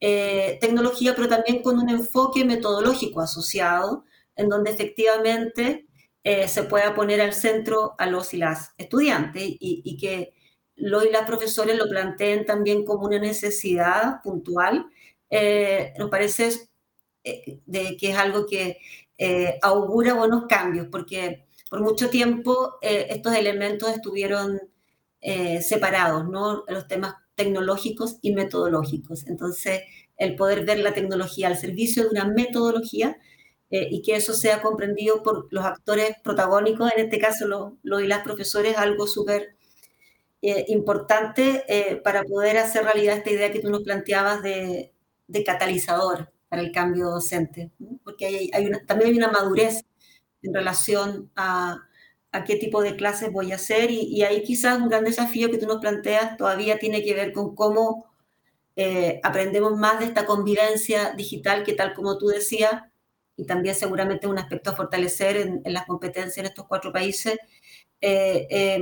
eh, 0.00 0.56
tecnología, 0.62 1.14
pero 1.14 1.28
también 1.28 1.62
con 1.62 1.78
un 1.78 1.90
enfoque 1.90 2.46
metodológico 2.46 3.20
asociado, 3.20 4.04
en 4.36 4.48
donde 4.48 4.70
efectivamente 4.70 5.86
eh, 6.22 6.48
se 6.48 6.62
pueda 6.62 6.94
poner 6.94 7.20
al 7.20 7.34
centro 7.34 7.94
a 7.98 8.06
los 8.06 8.32
y 8.32 8.38
las 8.38 8.72
estudiantes 8.78 9.42
y, 9.42 9.82
y 9.84 9.98
que 9.98 10.32
los 10.76 11.04
y 11.04 11.10
las 11.10 11.26
profesores 11.26 11.76
lo 11.76 11.90
planteen 11.90 12.46
también 12.46 12.86
como 12.86 13.04
una 13.04 13.18
necesidad 13.18 14.22
puntual. 14.22 14.86
nos 15.98 16.10
parece 16.10 16.48
eh, 16.48 16.68
de 17.66 17.96
que 17.96 18.10
es 18.10 18.16
algo 18.16 18.46
que 18.46 18.78
eh, 19.18 19.58
augura 19.62 20.14
buenos 20.14 20.46
cambios, 20.48 20.88
porque 20.90 21.46
por 21.70 21.80
mucho 21.80 22.10
tiempo 22.10 22.74
eh, 22.82 23.06
estos 23.10 23.34
elementos 23.34 23.90
estuvieron 23.90 24.60
separados, 25.62 26.28
¿no? 26.28 26.64
Los 26.68 26.86
temas 26.86 27.14
tecnológicos 27.34 28.18
y 28.20 28.34
metodológicos. 28.34 29.26
Entonces, 29.26 29.80
el 30.18 30.36
poder 30.36 30.66
ver 30.66 30.80
la 30.80 30.92
tecnología 30.92 31.46
al 31.48 31.56
servicio 31.56 32.02
de 32.02 32.10
una 32.10 32.26
metodología 32.26 33.16
y 33.70 34.02
que 34.02 34.16
eso 34.16 34.34
sea 34.34 34.60
comprendido 34.60 35.22
por 35.22 35.48
los 35.50 35.64
actores 35.64 36.16
protagónicos, 36.22 36.92
en 36.94 37.04
este 37.06 37.18
caso 37.18 37.46
los, 37.46 38.02
y 38.02 38.06
las 38.06 38.22
profesores, 38.22 38.76
algo 38.76 39.06
súper 39.06 39.56
importante 40.42 41.64
para 42.04 42.22
poder 42.24 42.58
hacer 42.58 42.84
realidad 42.84 43.16
esta 43.16 43.30
idea 43.30 43.50
que 43.50 43.60
tú 43.60 43.70
nos 43.70 43.82
planteabas 43.82 44.42
de, 44.42 44.92
de 45.26 45.42
catalizador 45.42 46.33
el 46.58 46.72
cambio 46.72 47.10
docente, 47.10 47.70
porque 48.04 48.50
hay, 48.52 48.70
también 48.86 49.10
hay 49.10 49.16
una 49.16 49.30
madurez 49.30 49.84
en 50.42 50.54
relación 50.54 51.30
a, 51.36 51.78
qué 52.46 52.56
tipo 52.56 52.82
de 52.82 52.96
clases 52.96 53.30
voy 53.30 53.52
a 53.52 53.56
hacer 53.56 53.90
y, 53.92 54.22
ahí 54.24 54.42
quizás 54.42 54.78
un 54.80 54.88
gran 54.88 55.04
desafío 55.04 55.50
que 55.50 55.58
tú 55.58 55.66
nos 55.66 55.80
planteas 55.80 56.36
todavía 56.36 56.80
tiene 56.80 57.04
que 57.04 57.14
ver 57.14 57.32
con 57.32 57.54
cómo 57.54 58.06
eh, 58.74 59.20
aprendemos 59.22 59.76
más 59.76 60.00
de 60.00 60.06
esta 60.06 60.26
convivencia 60.26 61.12
digital 61.12 61.62
que 61.62 61.74
tal 61.74 61.94
como 61.94 62.18
tú 62.18 62.26
decías, 62.26 62.82
y 63.36 63.46
también 63.46 63.74
seguramente 63.76 64.26
un 64.26 64.38
aspecto 64.38 64.70
a 64.70 64.74
fortalecer 64.74 65.36
en, 65.36 65.62
las 65.64 65.86
competencias 65.86 66.38
en 66.38 66.46
estos 66.46 66.66
cuatro 66.66 66.92
países, 66.92 67.38
eh, 68.00 68.80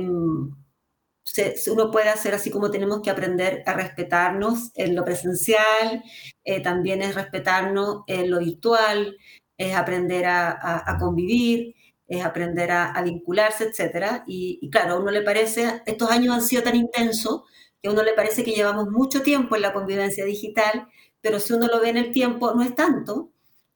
em, 1.37 1.53
uno 1.71 1.91
puede 1.91 2.09
hacer 2.09 2.33
así 2.33 2.49
como 2.51 2.71
tenemos 2.71 3.01
que 3.01 3.09
aprender 3.09 3.63
a 3.65 3.73
respetarnos 3.73 4.71
en 4.75 4.95
lo 4.95 5.05
presencial, 5.05 6.03
eh, 6.43 6.61
también 6.61 7.01
es 7.01 7.15
respetarnos 7.15 8.03
en 8.07 8.29
lo 8.29 8.39
virtual, 8.39 9.17
es 9.57 9.75
aprender 9.75 10.25
a, 10.25 10.97
convivir, 10.99 11.75
es 12.07 12.23
aprender 12.25 12.71
a, 12.71 13.01
vincularse, 13.03 13.65
etc. 13.65 14.23
Y, 14.27 14.69
claro, 14.69 14.93
a 14.95 14.99
uno 14.99 15.11
le 15.11 15.21
parece, 15.21 15.81
estos 15.85 16.09
años 16.11 16.35
han 16.35 16.43
sido 16.43 16.63
tan 16.63 16.75
intensos 16.75 17.43
que 17.81 17.89
a 17.89 17.91
uno 17.91 18.03
le 18.03 18.13
parece 18.13 18.43
que 18.43 18.51
llevamos 18.51 18.89
mucho 18.89 19.21
tiempo 19.21 19.55
en 19.55 19.61
la 19.63 19.73
convivencia 19.73 20.25
digital, 20.25 20.87
pero 21.21 21.39
si 21.39 21.53
uno 21.53 21.67
lo 21.67 21.81
ve 21.81 21.89
en 21.89 21.97
el 21.97 22.11
tiempo, 22.11 22.53
no 22.53 22.63
es 22.63 22.75
tanto. 22.75 23.31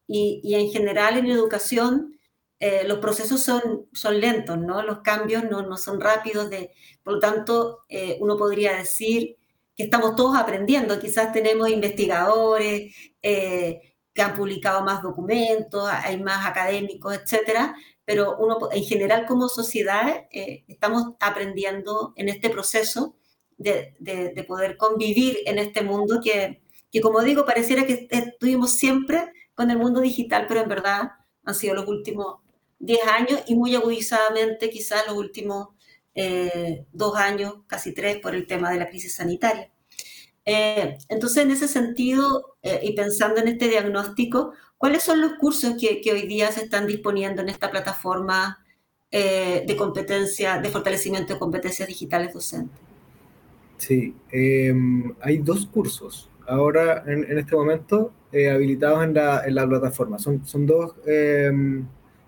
Y, 0.07 0.41
y 0.43 0.55
en 0.55 0.69
general 0.71 1.17
en 1.17 1.27
educación 1.27 2.17
eh, 2.59 2.85
los 2.87 2.97
procesos 2.99 3.43
son, 3.43 3.87
son 3.93 4.19
lentos, 4.19 4.57
¿no? 4.57 4.81
Los 4.81 5.01
cambios 5.01 5.43
no, 5.43 5.61
no 5.61 5.77
son 5.77 6.01
rápidos, 6.01 6.49
de, 6.49 6.71
por 7.07 7.13
lo 7.13 7.19
tanto, 7.21 7.85
eh, 7.87 8.17
uno 8.19 8.35
podría 8.35 8.75
decir 8.75 9.37
que 9.77 9.83
estamos 9.83 10.17
todos 10.17 10.35
aprendiendo, 10.35 10.99
quizás 10.99 11.31
tenemos 11.31 11.69
investigadores 11.69 12.93
eh, 13.21 13.93
que 14.13 14.21
han 14.21 14.35
publicado 14.35 14.83
más 14.83 15.01
documentos, 15.01 15.89
hay 15.89 16.21
más 16.21 16.45
académicos, 16.45 17.15
etcétera, 17.15 17.77
pero 18.03 18.35
uno, 18.39 18.57
en 18.73 18.83
general 18.83 19.25
como 19.25 19.47
sociedad 19.47 20.25
estamos 20.31 21.13
aprendiendo 21.21 22.11
en 22.17 22.27
este 22.27 22.49
proceso 22.49 23.15
de, 23.57 23.95
de, 23.99 24.33
de, 24.33 24.43
poder 24.43 24.75
convivir 24.75 25.37
en 25.45 25.59
este 25.59 25.83
mundo 25.83 26.19
que, 26.21 26.61
que, 26.91 26.99
como 26.99 27.21
digo, 27.21 27.45
pareciera 27.45 27.85
que 27.85 28.09
estuvimos 28.11 28.71
siempre 28.71 29.31
con 29.55 29.71
el 29.71 29.77
mundo 29.77 30.01
digital, 30.01 30.43
pero 30.45 30.59
en 30.59 30.67
verdad 30.67 31.11
han 31.45 31.55
sido 31.55 31.73
los 31.73 31.87
últimos 31.87 32.41
10 32.79 32.99
años 33.07 33.43
y 33.47 33.55
muy 33.55 33.75
agudizadamente 33.75 34.69
quizás 34.69 35.07
los 35.07 35.15
últimos 35.15 35.69
eh, 36.19 36.87
dos 36.93 37.15
años, 37.15 37.57
casi 37.67 37.93
tres, 37.93 38.17
por 38.17 38.33
el 38.33 38.47
tema 38.47 38.71
de 38.71 38.79
la 38.79 38.89
crisis 38.89 39.13
sanitaria. 39.13 39.69
Eh, 40.45 40.97
entonces, 41.09 41.43
en 41.43 41.51
ese 41.51 41.67
sentido, 41.67 42.57
eh, 42.63 42.79
y 42.81 42.93
pensando 42.93 43.39
en 43.39 43.49
este 43.49 43.67
diagnóstico, 43.67 44.53
¿cuáles 44.79 45.03
son 45.03 45.21
los 45.21 45.33
cursos 45.35 45.75
que, 45.79 46.01
hoy 46.11 46.25
día 46.25 46.51
se 46.51 46.63
están 46.63 46.87
disponiendo 46.87 47.43
en 47.43 47.49
esta 47.49 47.69
plataforma 47.69 48.65
de 49.11 49.75
competencia, 49.77 50.59
de 50.59 50.69
fortalecimiento 50.69 51.33
de 51.33 51.39
competencias 51.39 51.87
digitales 51.87 52.33
docentes? 52.33 52.77
Sí, 53.77 54.15
em, 54.31 55.15
hay 55.21 55.37
dos 55.37 55.65
cursos 55.67 56.29
ahora 56.47 57.03
en, 57.07 57.23
en 57.23 57.37
este 57.37 57.55
momento 57.55 58.11
habilitados 58.33 59.03
en 59.03 59.13
la, 59.13 59.45
en 59.45 59.55
la, 59.55 59.67
plataforma. 59.67 60.19
Son, 60.19 60.45
son 60.45 60.65
dos 60.65 60.95
em, 61.05 61.87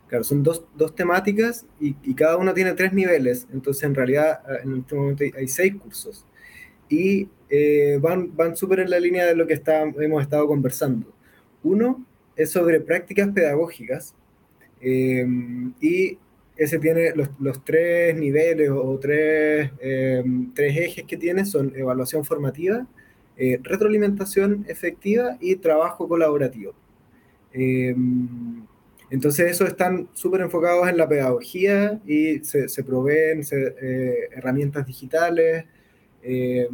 Claro, 0.09 0.23
son 0.23 0.41
dos, 0.41 0.65
dos 0.75 0.95
temáticas 0.95 1.67
y, 1.79 1.95
y, 2.01 2.15
cada 2.15 2.35
una 2.37 2.51
tiene 2.51 2.73
tres 2.73 2.93
niveles, 2.93 3.47
entonces 3.53 3.83
en 3.83 3.93
realidad 3.93 4.41
ah, 4.43 4.55
en 4.63 4.79
este 4.79 4.95
momento 4.95 5.23
hay, 5.37 5.47
seis 5.47 5.75
cursos 5.75 6.25
y 6.89 7.29
eh, 7.47 7.99
van, 8.01 8.35
van 8.35 8.55
súper 8.55 8.79
en 8.79 8.89
la 8.89 8.99
línea 8.99 9.27
de 9.27 9.35
lo 9.35 9.45
que 9.45 9.53
está, 9.53 9.83
hemos 9.83 10.23
estado 10.23 10.47
conversando. 10.47 11.13
Uno 11.61 12.03
es 12.35 12.49
sobre 12.49 12.81
prácticas 12.81 13.29
pedagógicas 13.29 14.15
eh, 14.81 15.27
y 15.79 16.17
ese 16.57 16.79
tiene 16.79 17.13
los, 17.15 17.29
los 17.39 17.63
tres 17.63 18.15
niveles 18.15 18.71
o 18.71 18.97
tres, 18.97 19.69
eh, 19.79 20.23
tres, 20.55 20.75
ejes 20.75 21.05
que 21.05 21.17
tiene 21.17 21.45
son 21.45 21.71
evaluación 21.75 22.25
formativa, 22.25 22.87
retroalimentación 23.37 24.65
efectiva 24.67 25.37
y 25.39 25.55
trabajo 25.57 26.07
colaborativo. 26.07 26.73
Entonces, 29.11 29.51
eso 29.51 29.65
están 29.65 30.07
súper 30.13 30.41
enfocados 30.41 30.87
en 30.87 30.97
la 30.97 31.07
pedagogía 31.09 31.99
y 32.05 32.39
se, 32.43 32.83
proveen 32.83 33.41
eh, 33.51 34.29
herramientas 34.31 34.85
digitales 34.85 35.65
eh, 36.21 36.67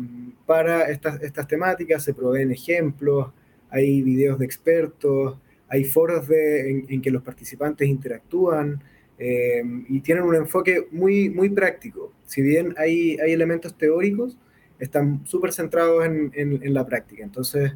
para 0.46 0.90
estas, 0.90 1.48
temáticas, 1.48 2.04
se 2.04 2.14
proveen 2.14 2.52
ejemplos, 2.52 3.32
hay 3.70 4.02
videos 4.02 4.38
de 4.38 4.46
expertos, 4.46 5.40
hay 5.70 5.86
foros 5.86 6.30
en, 6.30 7.02
que 7.02 7.10
los 7.10 7.24
participantes 7.24 7.88
interactúan 7.88 8.84
eh, 9.18 9.64
y 9.88 10.02
tienen 10.02 10.26
un 10.26 10.36
enfoque 10.36 10.88
muy, 10.92 11.30
muy 11.30 11.50
práctico. 11.50 12.12
Si 12.26 12.42
bien 12.42 12.76
hay, 12.78 13.18
hay 13.18 13.32
elementos 13.32 13.78
teóricos, 13.78 14.38
están 14.78 15.26
súper 15.26 15.54
centrados 15.54 16.06
en, 16.06 16.32
en, 16.34 16.74
la 16.74 16.86
práctica. 16.86 17.24
Entonces, 17.24 17.72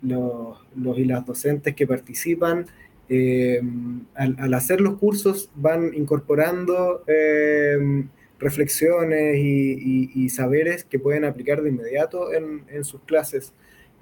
los, 0.00 0.58
los, 0.76 0.98
y 0.98 1.04
las 1.04 1.26
docentes 1.26 1.74
que 1.74 1.86
participan 1.86 2.66
eh, 3.10 3.62
al, 4.14 4.52
hacer 4.52 4.82
los 4.82 4.98
cursos 4.98 5.50
van 5.54 5.94
incorporando 5.94 7.04
eh, 7.06 8.04
reflexiones 8.38 9.36
y, 9.38 10.28
saberes 10.28 10.84
que 10.84 10.98
pueden 10.98 11.24
aplicar 11.24 11.62
de 11.62 11.70
inmediato 11.70 12.32
en, 12.32 12.84
sus 12.84 13.00
clases. 13.02 13.54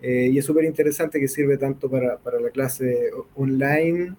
Eh, 0.03 0.29
y 0.33 0.39
es 0.39 0.45
súper 0.45 0.65
interesante 0.65 1.21
que 1.21 1.29
sirve 1.29 1.57
tanto 1.57 1.89
para, 1.89 2.19
la 2.41 2.51
clase 2.51 3.11
online 3.35 4.17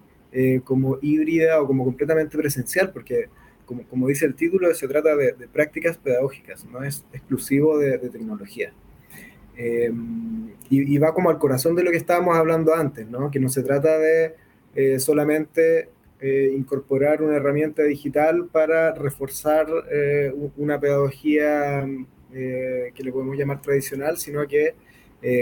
como 0.64 0.98
híbrida 1.00 1.60
o 1.60 1.66
como 1.66 1.84
completamente 1.84 2.36
presencial, 2.36 2.90
porque 2.92 3.28
como, 3.64 4.08
dice 4.08 4.24
el 4.24 4.34
título, 4.34 4.72
se 4.74 4.88
trata 4.88 5.14
de, 5.14 5.34
prácticas 5.52 5.98
pedagógicas, 5.98 6.64
no 6.64 6.82
es 6.82 7.04
exclusivo 7.12 7.78
de, 7.78 7.98
tecnología. 7.98 8.72
y, 9.58 10.94
y, 10.94 10.98
va 10.98 11.12
como 11.12 11.30
al 11.30 11.38
corazón 11.38 11.76
de 11.76 11.82
lo 11.84 11.90
que 11.90 11.98
estábamos 11.98 12.36
hablando 12.36 12.74
antes, 12.74 13.06
¿no? 13.08 13.30
que 13.30 13.38
no 13.38 13.48
se 13.48 13.62
trata 13.62 13.98
de 13.98 14.34
eh, 14.74 14.98
solamente 14.98 15.88
eh, 16.20 16.52
incorporar 16.54 17.22
una 17.22 17.36
herramienta 17.36 17.82
digital 17.82 18.46
para 18.46 18.94
reforzar 18.94 19.66
eh, 19.90 20.32
una 20.56 20.78
pedagogía 20.78 21.86
que 22.30 23.02
le 23.02 23.10
podemos 23.10 23.38
llamar 23.38 23.62
tradicional, 23.62 24.18
sino 24.18 24.46
que 24.46 24.74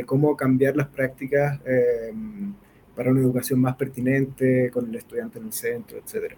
cómo 0.07 0.37
cambiar 0.37 0.77
las 0.77 0.87
prácticas 0.87 1.61
para 2.95 3.11
una 3.11 3.21
educación 3.21 3.61
más 3.61 3.75
pertinente, 3.75 4.71
con 4.71 4.89
el 4.89 4.95
estudiante 4.95 5.41
en 5.41 5.47
el 5.47 5.53
centro, 5.53 5.99
etc. 5.99 6.35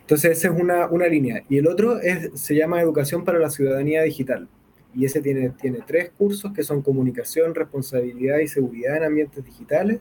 Entonces, 0.00 0.38
esa 0.38 0.48
es 0.48 0.60
una, 0.60 0.86
una 0.88 1.06
línea. 1.06 1.44
Y 1.48 1.58
el 1.58 1.68
otro 1.68 2.00
es, 2.00 2.30
se 2.34 2.56
llama 2.56 2.82
Educación 2.82 3.24
para 3.24 3.38
la 3.38 3.50
Ciudadanía 3.50 4.02
Digital. 4.02 4.48
Y 4.94 5.04
ese 5.04 5.20
tiene, 5.20 5.50
tiene 5.50 5.78
tres 5.86 6.10
cursos 6.10 6.52
que 6.52 6.64
son 6.64 6.82
comunicación, 6.82 7.54
responsabilidad 7.54 8.38
y 8.38 8.48
seguridad 8.48 8.96
en 8.96 9.04
ambientes 9.04 9.44
digitales, 9.44 10.00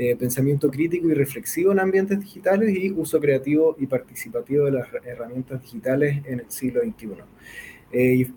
eh, 0.00 0.14
pensamiento 0.14 0.70
crítico 0.70 1.08
y 1.08 1.14
reflexivo 1.14 1.72
en 1.72 1.80
ambientes 1.80 2.20
digitales 2.20 2.72
y 2.72 2.92
uso 2.92 3.18
creativo 3.18 3.74
y 3.80 3.88
participativo 3.88 4.66
de 4.66 4.70
las 4.70 4.86
herramientas 5.04 5.60
digitales 5.60 6.24
en 6.24 6.38
el 6.38 6.48
siglo 6.48 6.82
XXI. 6.82 7.08
Eh, 7.90 8.28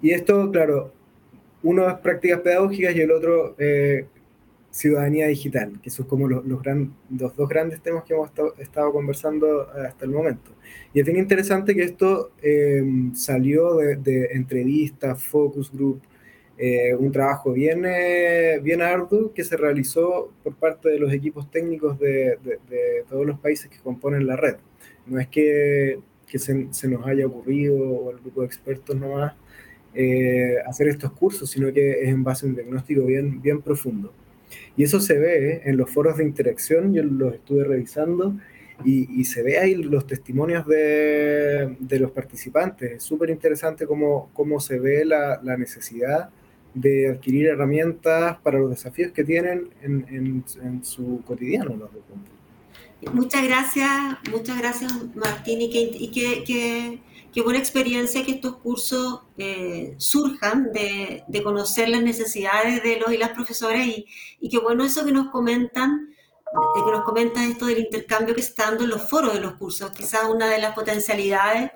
y, 0.00 0.10
esto, 0.10 0.50
claro, 0.50 0.94
uno 1.62 1.86
es 1.90 1.98
prácticas 1.98 2.40
pedagógicas 2.40 2.96
y 2.96 3.02
el 3.02 3.10
otro 3.10 3.54
eh, 3.58 4.06
ciudadanía 4.70 5.26
digital, 5.26 5.78
que 5.82 5.90
son 5.90 6.06
como 6.06 6.26
los, 6.26 6.42
los, 6.46 6.62
los, 7.10 7.36
dos 7.36 7.48
grandes 7.50 7.82
temas 7.82 8.04
que 8.04 8.14
hemos 8.14 8.30
estado, 8.56 8.90
conversando 8.90 9.68
hasta 9.72 10.06
el 10.06 10.10
momento. 10.10 10.52
Y 10.94 11.00
es 11.00 11.04
bien 11.04 11.18
interesante 11.18 11.74
que 11.74 11.82
esto 11.82 12.32
salió 13.12 13.76
de, 13.76 13.96
de 13.96 14.24
entrevistas, 14.32 15.22
focus 15.22 15.70
group, 15.70 16.00
eh, 16.56 16.94
un 16.94 17.10
trabajo 17.10 17.52
bien, 17.52 17.84
eh, 17.84 18.60
bien 18.62 18.80
arduo 18.80 19.32
que 19.32 19.42
se 19.42 19.56
realizó 19.56 20.32
por 20.44 20.54
parte 20.54 20.88
de 20.88 21.00
los 21.00 21.12
equipos 21.12 21.50
técnicos 21.50 21.98
de, 21.98 22.38
todos 23.08 23.26
los 23.26 23.40
países 23.40 23.68
que 23.68 23.78
componen 23.78 24.26
la 24.26 24.36
red. 24.36 24.56
No 25.06 25.18
es 25.18 25.26
que, 25.28 25.98
que 26.26 26.38
se, 26.38 26.68
se, 26.70 26.88
nos 26.88 27.06
haya 27.06 27.26
ocurrido 27.26 27.76
o 27.76 28.10
el 28.12 28.18
grupo 28.18 28.42
de 28.42 28.46
expertos 28.46 28.96
nomás 28.96 29.34
eh, 29.94 30.56
hacer 30.66 30.88
estos 30.88 31.12
cursos, 31.12 31.50
sino 31.50 31.72
que 31.72 32.02
es 32.02 32.08
en 32.08 32.22
base 32.22 32.46
a 32.46 32.48
un 32.48 32.54
diagnóstico 32.54 33.04
bien, 33.04 33.42
bien 33.42 33.60
profundo. 33.60 34.12
Y 34.76 34.84
eso 34.84 35.00
se 35.00 35.18
ve 35.18 35.62
en 35.64 35.76
los 35.76 35.90
foros 35.90 36.16
de 36.18 36.24
interacción, 36.24 36.94
yo 36.94 37.02
los 37.02 37.34
estuve 37.34 37.64
revisando 37.64 38.36
y, 38.84 39.20
y 39.20 39.24
se 39.24 39.42
ve 39.42 39.58
ahí 39.58 39.74
los 39.74 40.06
testimonios 40.06 40.66
de, 40.66 41.76
de 41.80 41.98
los 41.98 42.12
participantes. 42.12 42.92
Es 42.92 43.02
súper 43.02 43.30
interesante 43.30 43.86
cómo, 43.86 44.30
cómo 44.32 44.60
se 44.60 44.78
ve 44.78 45.04
la, 45.04 45.40
la 45.42 45.56
necesidad 45.56 46.30
de 46.74 47.08
adquirir 47.08 47.46
herramientas 47.46 48.36
para 48.42 48.58
los 48.58 48.70
desafíos 48.70 49.12
que 49.12 49.24
tienen 49.24 49.70
en, 49.80 50.44
en, 50.62 50.84
su 50.84 51.22
cotidiano 51.24 51.76
los 51.76 51.90
Muchas 53.12 53.44
gracias, 53.44 53.90
muchas 54.30 54.58
gracias 54.58 54.92
Martín 55.14 55.60
y, 55.60 55.70
que, 55.70 55.80
y 55.80 56.10
que, 56.10 57.00
que, 57.32 57.42
buena 57.42 57.58
experiencia 57.58 58.24
que 58.24 58.32
estos 58.32 58.56
cursos 58.56 59.20
eh, 59.36 59.94
surjan 59.98 60.72
de, 60.72 61.22
de, 61.28 61.42
conocer 61.42 61.90
las 61.90 62.02
necesidades 62.02 62.82
de 62.82 62.98
los 62.98 63.12
y 63.12 63.18
las 63.18 63.30
profesoras 63.30 63.86
y, 63.86 64.06
y 64.40 64.48
qué 64.48 64.58
bueno 64.58 64.84
eso 64.84 65.04
que 65.04 65.12
nos 65.12 65.28
comentan, 65.30 66.14
que 66.74 66.90
nos 66.90 67.04
comentan 67.04 67.50
esto 67.50 67.66
del 67.66 67.80
intercambio 67.80 68.34
que 68.34 68.40
está 68.40 68.70
dando 68.70 68.84
en 68.84 68.90
los 68.90 69.02
foros 69.08 69.34
de 69.34 69.40
los 69.40 69.54
cursos, 69.54 69.90
quizás 69.90 70.24
una 70.24 70.48
de 70.48 70.58
las 70.58 70.74
potencialidades 70.74 71.70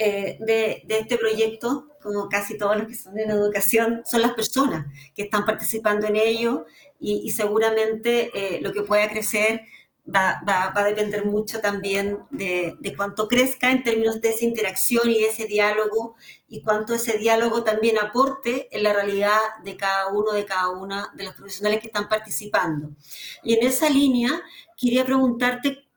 eh, 0.00 0.38
de, 0.40 0.84
este 0.88 1.18
proyecto 1.18 1.88
como 2.00 2.28
casi 2.28 2.56
todos 2.56 2.76
los 2.76 2.86
que 2.86 2.94
son 2.94 3.18
en 3.18 3.30
educación, 3.30 4.02
son 4.06 4.22
las 4.22 4.32
personas 4.32 4.86
que 5.12 5.22
están 5.22 5.44
participando 5.44 6.06
en 6.06 6.14
ello 6.14 6.66
y, 7.00 7.30
seguramente 7.32 8.30
eh, 8.32 8.60
lo 8.60 8.72
que 8.72 8.82
pueda 8.82 9.08
crecer 9.08 9.62
va, 10.06 10.40
va, 10.48 10.72
va, 10.74 10.82
a 10.82 10.84
depender 10.84 11.26
mucho 11.26 11.60
también 11.60 12.20
de, 12.30 12.76
de, 12.78 12.96
cuánto 12.96 13.26
crezca 13.26 13.72
en 13.72 13.82
términos 13.82 14.20
de 14.20 14.30
esa 14.30 14.44
interacción 14.44 15.10
y 15.10 15.24
ese 15.24 15.46
diálogo 15.46 16.14
y 16.48 16.62
cuánto 16.62 16.94
ese 16.94 17.18
diálogo 17.18 17.64
también 17.64 17.98
aporte 17.98 18.68
en 18.70 18.84
la 18.84 18.92
realidad 18.92 19.40
de 19.64 19.76
cada 19.76 20.06
uno, 20.08 20.32
de 20.32 20.44
cada 20.44 20.70
una 20.70 21.10
de 21.14 21.24
los 21.24 21.34
profesionales 21.34 21.80
que 21.80 21.88
están 21.88 22.08
participando. 22.08 22.90
Y 23.42 23.54
en 23.54 23.66
esa 23.66 23.90
línea, 23.90 24.30
quería 24.76 25.04
preguntarte 25.04 25.87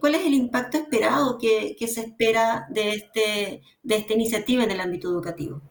¿Cuál 0.00 0.14
es 0.14 0.26
el 0.26 0.34
impacto 0.34 0.76
esperado 0.76 1.38
que, 1.38 1.76
se 1.86 2.00
espera 2.02 2.66
de, 2.70 2.90
este, 2.90 3.62
de 3.82 3.96
esta 3.96 4.12
iniciativa 4.12 4.64
en 4.64 4.70
el 4.70 4.80
ámbito 4.80 5.08
educativo? 5.08 5.62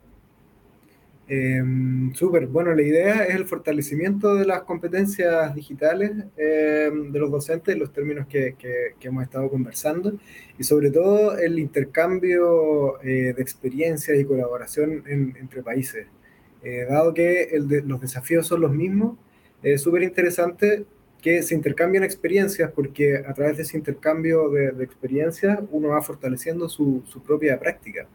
Em, 1.28 2.14
súper, 2.14 2.48
bueno, 2.48 2.74
la 2.76 2.82
idea 2.82 3.24
es 3.24 3.36
el 3.36 3.46
fortalecimiento 3.46 4.36
de 4.36 4.46
las 4.46 4.64
competencias 4.64 5.56
digitales 5.56 6.12
em, 6.38 7.12
de 7.12 7.20
los 7.20 7.32
docentes, 7.32 7.78
los 7.78 7.94
términos 7.94 8.28
que, 8.28 8.56
hemos 9.02 9.24
estado 9.24 9.50
conversando, 9.50 10.14
y 10.58 10.64
sobre 10.64 10.92
todo 10.92 11.38
el 11.38 11.60
intercambio 11.60 13.02
eh, 13.04 13.34
de 13.36 13.42
experiencias 13.42 14.20
y 14.20 14.26
colaboración 14.26 15.04
entre 15.08 15.64
países. 15.64 16.08
Eh, 16.64 16.86
dado 16.90 17.14
que 17.14 17.50
los 17.86 18.02
desafíos 18.02 18.48
son 18.48 18.62
los 18.62 18.72
mismos, 18.72 19.18
es 19.62 19.82
súper 19.82 20.04
interesante 20.04 20.86
que 21.24 21.42
se 21.42 21.56
intercambian 21.56 22.04
experiencias, 22.04 22.70
porque 22.72 23.24
a 23.26 23.34
través 23.34 23.56
de 23.56 23.64
ese 23.64 23.78
intercambio 23.78 24.50
de, 24.50 24.84
experiencias 24.84 25.58
uno 25.72 25.88
va 25.88 26.02
fortaleciendo 26.02 26.68
su, 26.68 27.02
propia 27.26 27.58
práctica. 27.58 28.08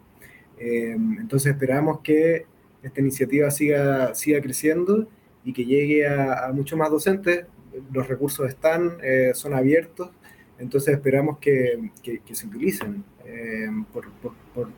Em, 0.58 1.18
entonces 1.18 1.52
esperamos 1.52 2.00
que 2.00 2.44
esta 2.82 3.00
iniciativa 3.00 3.50
siga, 3.50 4.14
siga 4.14 4.42
creciendo 4.42 5.08
y 5.42 5.54
que 5.54 5.64
llegue 5.64 6.06
a, 6.06 6.50
muchos 6.52 6.78
más 6.78 6.90
docentes. 6.90 7.46
Los 7.92 8.06
recursos 8.08 8.46
están, 8.46 8.98
eh, 9.02 9.30
son 9.34 9.54
abiertos, 9.54 10.10
entonces 10.58 10.94
esperamos 10.94 11.38
que, 11.38 11.90
se 12.30 12.46
utilicen 12.46 13.04
em, 13.24 13.84
por, 13.86 14.04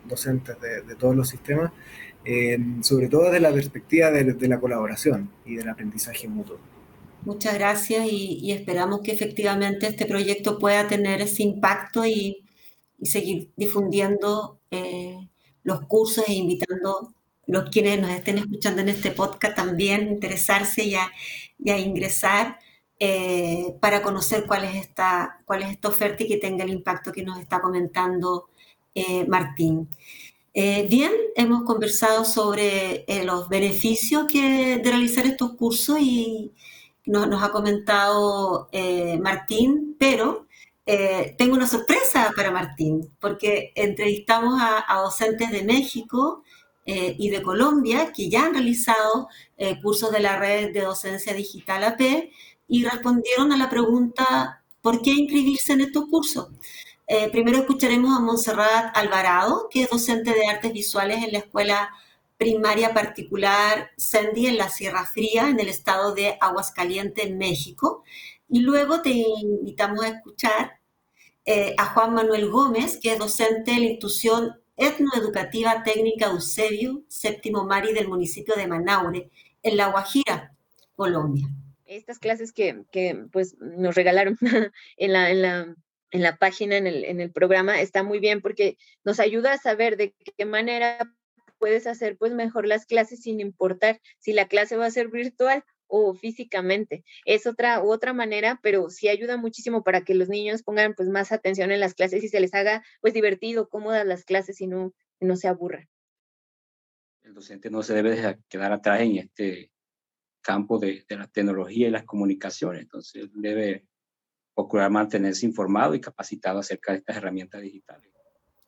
docentes 0.08 0.56
de, 0.60 0.94
todos 0.94 1.16
los 1.16 1.28
sistemas, 1.28 1.72
em, 2.24 2.80
sobre 2.84 3.08
todo 3.08 3.24
desde 3.24 3.40
la 3.40 3.52
perspectiva 3.52 4.12
de 4.12 4.48
la 4.48 4.60
colaboración 4.60 5.30
y 5.44 5.56
del 5.56 5.68
aprendizaje 5.68 6.28
mutuo. 6.28 6.60
Muchas 7.24 7.52
gracias 7.54 8.06
y, 8.10 8.50
esperamos 8.50 9.00
que 9.02 9.12
efectivamente 9.12 9.86
este 9.86 10.06
proyecto 10.06 10.58
pueda 10.58 10.88
tener 10.88 11.20
ese 11.20 11.42
impacto 11.42 12.06
y, 12.06 12.44
seguir 13.02 13.50
difundiendo 13.56 14.60
eh, 14.70 15.28
los 15.62 15.80
cursos 15.86 16.24
e 16.28 16.34
invitando 16.34 16.98
a 16.98 17.14
los 17.46 17.70
quienes 17.70 17.98
nos 17.98 18.10
estén 18.10 18.36
escuchando 18.38 18.82
en 18.82 18.90
este 18.90 19.10
podcast 19.10 19.56
también 19.56 20.08
interesarse 20.08 20.84
y 20.84 20.94
a, 20.94 21.78
ingresar 21.78 22.58
eh, 22.98 23.74
para 23.80 24.02
conocer 24.02 24.44
cuál 24.46 24.64
es, 24.64 24.76
esta, 24.76 25.40
cuál 25.46 25.62
es 25.62 25.70
esta 25.70 25.88
oferta 25.88 26.24
y 26.24 26.28
que 26.28 26.36
tenga 26.36 26.64
el 26.64 26.70
impacto 26.70 27.10
que 27.10 27.22
nos 27.22 27.40
está 27.40 27.60
comentando 27.60 28.50
eh, 28.94 29.24
Martín. 29.26 29.88
bien, 30.54 31.12
hemos 31.36 31.62
conversado 31.64 32.24
sobre 32.24 33.04
los 33.24 33.48
beneficios 33.48 34.26
que, 34.26 34.78
de 34.78 34.90
realizar 34.90 35.26
estos 35.26 35.54
cursos 35.54 35.98
y, 36.00 36.52
nos 37.06 37.42
ha 37.42 37.50
comentado 37.50 38.68
eh, 38.72 39.18
Martín, 39.18 39.96
pero 39.98 40.46
eh, 40.86 41.34
tengo 41.38 41.54
una 41.54 41.66
sorpresa 41.66 42.32
para 42.36 42.50
Martín, 42.50 43.10
porque 43.20 43.72
entrevistamos 43.74 44.60
a, 44.60 45.00
docentes 45.02 45.50
de 45.50 45.62
México 45.62 46.42
eh, 46.86 47.14
y 47.18 47.30
de 47.30 47.42
Colombia 47.42 48.12
que 48.12 48.28
ya 48.28 48.46
han 48.46 48.54
realizado 48.54 49.28
cursos 49.82 50.10
de 50.10 50.20
la 50.20 50.38
red 50.38 50.72
de 50.72 50.80
docencia 50.80 51.34
digital 51.34 51.84
AP 51.84 52.30
y 52.66 52.84
respondieron 52.84 53.52
a 53.52 53.58
la 53.58 53.68
pregunta 53.68 54.56
¿Por 54.80 55.02
qué 55.02 55.10
inscribirse 55.10 55.74
en 55.74 55.82
estos 55.82 56.06
cursos? 56.06 56.48
Primero 57.32 57.58
escucharemos 57.58 58.16
a 58.16 58.20
Montserrat 58.20 58.96
Alvarado, 58.96 59.68
que 59.70 59.82
es 59.82 59.90
docente 59.90 60.32
de 60.32 60.46
artes 60.46 60.72
visuales 60.72 61.22
en 61.22 61.32
la 61.32 61.40
Escuela 61.40 61.90
Primaria 62.40 62.94
Particular 62.94 63.90
Sandy 63.98 64.46
en 64.46 64.56
la 64.56 64.70
Sierra 64.70 65.04
Fría, 65.04 65.50
en 65.50 65.60
el 65.60 65.68
estado 65.68 66.14
de 66.14 66.38
Aguascalientes, 66.40 67.30
México. 67.36 68.02
Y 68.48 68.60
luego 68.60 69.02
te 69.02 69.10
invitamos 69.10 70.02
a 70.02 70.08
escuchar 70.08 70.80
eh, 71.44 71.74
a 71.76 71.92
Juan 71.92 72.14
Manuel 72.14 72.48
Gómez, 72.48 72.98
que 72.98 73.12
es 73.12 73.18
docente 73.18 73.72
de 73.72 73.80
la 73.80 73.84
institución 73.84 74.58
etnoeducativa 74.78 75.82
técnica 75.82 76.28
Eusebio, 76.28 77.02
séptimo 77.08 77.64
Mari 77.64 77.92
del 77.92 78.08
municipio 78.08 78.54
de 78.56 78.66
Manaure, 78.66 79.30
en 79.62 79.76
La 79.76 79.88
Guajira, 79.90 80.56
Colombia. 80.96 81.46
Estas 81.84 82.18
clases 82.18 82.52
que, 82.54 82.86
pues, 83.30 83.58
nos 83.58 83.94
regalaron 83.94 84.38
en 84.96 85.12
la, 85.12 85.30
en 85.30 85.42
la, 85.42 85.76
en 86.10 86.22
la 86.22 86.38
página, 86.38 86.78
en 86.78 86.86
el, 86.86 87.04
en 87.04 87.20
el 87.20 87.32
programa, 87.32 87.82
está 87.82 88.02
muy 88.02 88.18
bien 88.18 88.40
porque 88.40 88.78
nos 89.04 89.20
ayuda 89.20 89.52
a 89.52 89.58
saber 89.58 89.98
de 89.98 90.14
qué 90.38 90.46
manera 90.46 91.12
puedes 91.60 91.86
hacer 91.86 92.16
pues 92.16 92.32
mejor 92.32 92.66
las 92.66 92.86
clases 92.86 93.22
sin 93.22 93.38
importar 93.38 94.00
si 94.18 94.32
la 94.32 94.48
clase 94.48 94.76
va 94.76 94.86
a 94.86 94.90
ser 94.90 95.08
virtual 95.08 95.62
o 95.86 96.14
físicamente. 96.14 97.04
Es 97.24 97.46
otra 97.46 97.82
otra 97.82 98.12
manera, 98.12 98.58
pero 98.62 98.90
sí 98.90 99.08
ayuda 99.08 99.36
muchísimo 99.36 99.84
para 99.84 100.02
que 100.02 100.14
los 100.14 100.28
niños 100.28 100.62
pongan 100.62 100.94
pues 100.94 101.08
más 101.08 101.30
atención 101.30 101.70
en 101.70 101.80
las 101.80 101.94
clases 101.94 102.24
y 102.24 102.28
se 102.28 102.40
les 102.40 102.54
haga 102.54 102.82
pues 103.00 103.12
divertido, 103.12 103.68
cómodas 103.68 104.06
las 104.06 104.24
clases 104.24 104.60
y 104.60 104.66
no, 104.66 104.94
no 105.20 105.36
se 105.36 105.48
aburran. 105.48 105.88
El 107.22 107.34
docente 107.34 107.70
no 107.70 107.82
se 107.82 107.94
debe 107.94 108.38
quedar 108.48 108.72
atrás 108.72 109.00
en 109.02 109.18
este 109.18 109.70
campo 110.40 110.78
de, 110.78 111.04
de 111.06 111.16
la 111.16 111.26
tecnología 111.26 111.88
y 111.88 111.90
las 111.90 112.04
comunicaciones, 112.04 112.80
entonces 112.80 113.28
debe 113.34 113.84
procurar 114.54 114.90
mantenerse 114.90 115.44
informado 115.44 115.94
y 115.94 116.00
capacitado 116.00 116.60
acerca 116.60 116.92
de 116.92 116.98
estas 116.98 117.18
herramientas 117.18 117.60
digitales. 117.60 118.10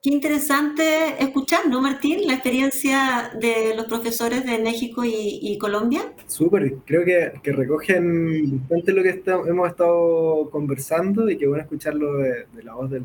Qué 0.03 0.11
interesante 0.11 1.23
escuchar, 1.23 1.69
¿no, 1.69 1.81
Martín? 1.81 2.27
La 2.27 2.33
experiencia 2.33 3.31
de 3.41 3.73
los 3.77 3.87
profesores 3.87 4.45
de 4.45 4.59
México 4.59 5.05
y, 5.05 5.57
Colombia. 5.59 6.13
Súper, 6.27 6.79
creo 6.85 7.05
que, 7.05 7.35
que, 7.41 7.53
recogen 7.53 8.59
bastante 8.63 8.93
lo 8.93 9.05
que 9.05 9.23
hemos 9.49 9.69
estado 9.69 10.51
conversando 10.51 11.31
y 11.31 11.39
que 11.39 11.47
bueno 11.47 11.63
escucharlo 11.63 12.15
de, 12.19 12.47
la 12.65 12.75
voz 12.75 12.91
de, 12.91 13.05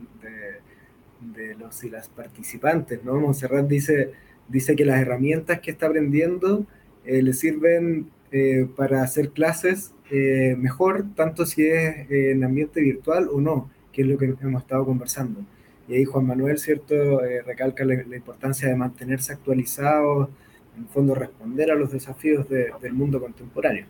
de, 1.21 1.55
los 1.60 1.83
y 1.83 1.91
las 1.91 2.10
participantes, 2.10 3.03
¿no? 3.03 3.13
Monserrat 3.19 3.67
dice, 3.67 4.13
dice 4.47 4.75
que 4.75 4.83
las 4.83 4.99
herramientas 4.99 5.60
que 5.60 5.69
está 5.69 5.86
aprendiendo 5.86 6.65
eh, 7.05 7.21
le 7.21 7.33
sirven 7.33 8.10
eh, 8.31 8.67
para 8.75 9.03
hacer 9.03 9.29
clases 9.29 9.93
eh, 10.10 10.55
mejor, 10.57 11.05
tanto 11.15 11.45
si 11.45 11.63
es 11.67 12.10
en 12.10 12.43
ambiente 12.43 12.81
virtual 12.81 13.29
o 13.31 13.39
no, 13.39 13.69
que 13.91 14.01
es 14.01 14.07
lo 14.07 14.17
que 14.17 14.33
hemos 14.41 14.63
estado 14.63 14.83
conversando. 14.83 15.45
Y 15.88 15.95
ahí 15.95 16.06
Juan 16.06 16.28
Manuel, 16.28 16.58
¿cierto?, 16.58 17.23
eh, 17.23 17.41
recalca 17.43 17.86
la, 17.86 17.93
importancia 18.15 18.67
de 18.67 18.76
mantenerse 18.76 19.34
actualizado, 19.34 20.30
en 20.76 20.84
el 20.84 20.89
fondo 20.89 21.15
responder 21.15 21.71
a 21.71 21.76
los 21.76 21.91
desafíos 21.91 22.47
del 22.50 22.93
mundo 22.93 23.19
contemporáneo. 23.19 23.86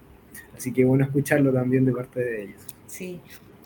Así 0.56 0.72
que 0.72 0.86
bueno 0.86 1.04
escucharlo 1.04 1.52
también 1.52 1.86
de 1.86 1.92
parte 1.92 2.20
de 2.20 2.44
ellos. 2.44 2.62
Sí, 2.86 3.20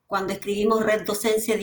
Cuando 0.07 0.33
escribimos 0.33 0.83
Red 0.83 1.05
Docencia 1.05 1.55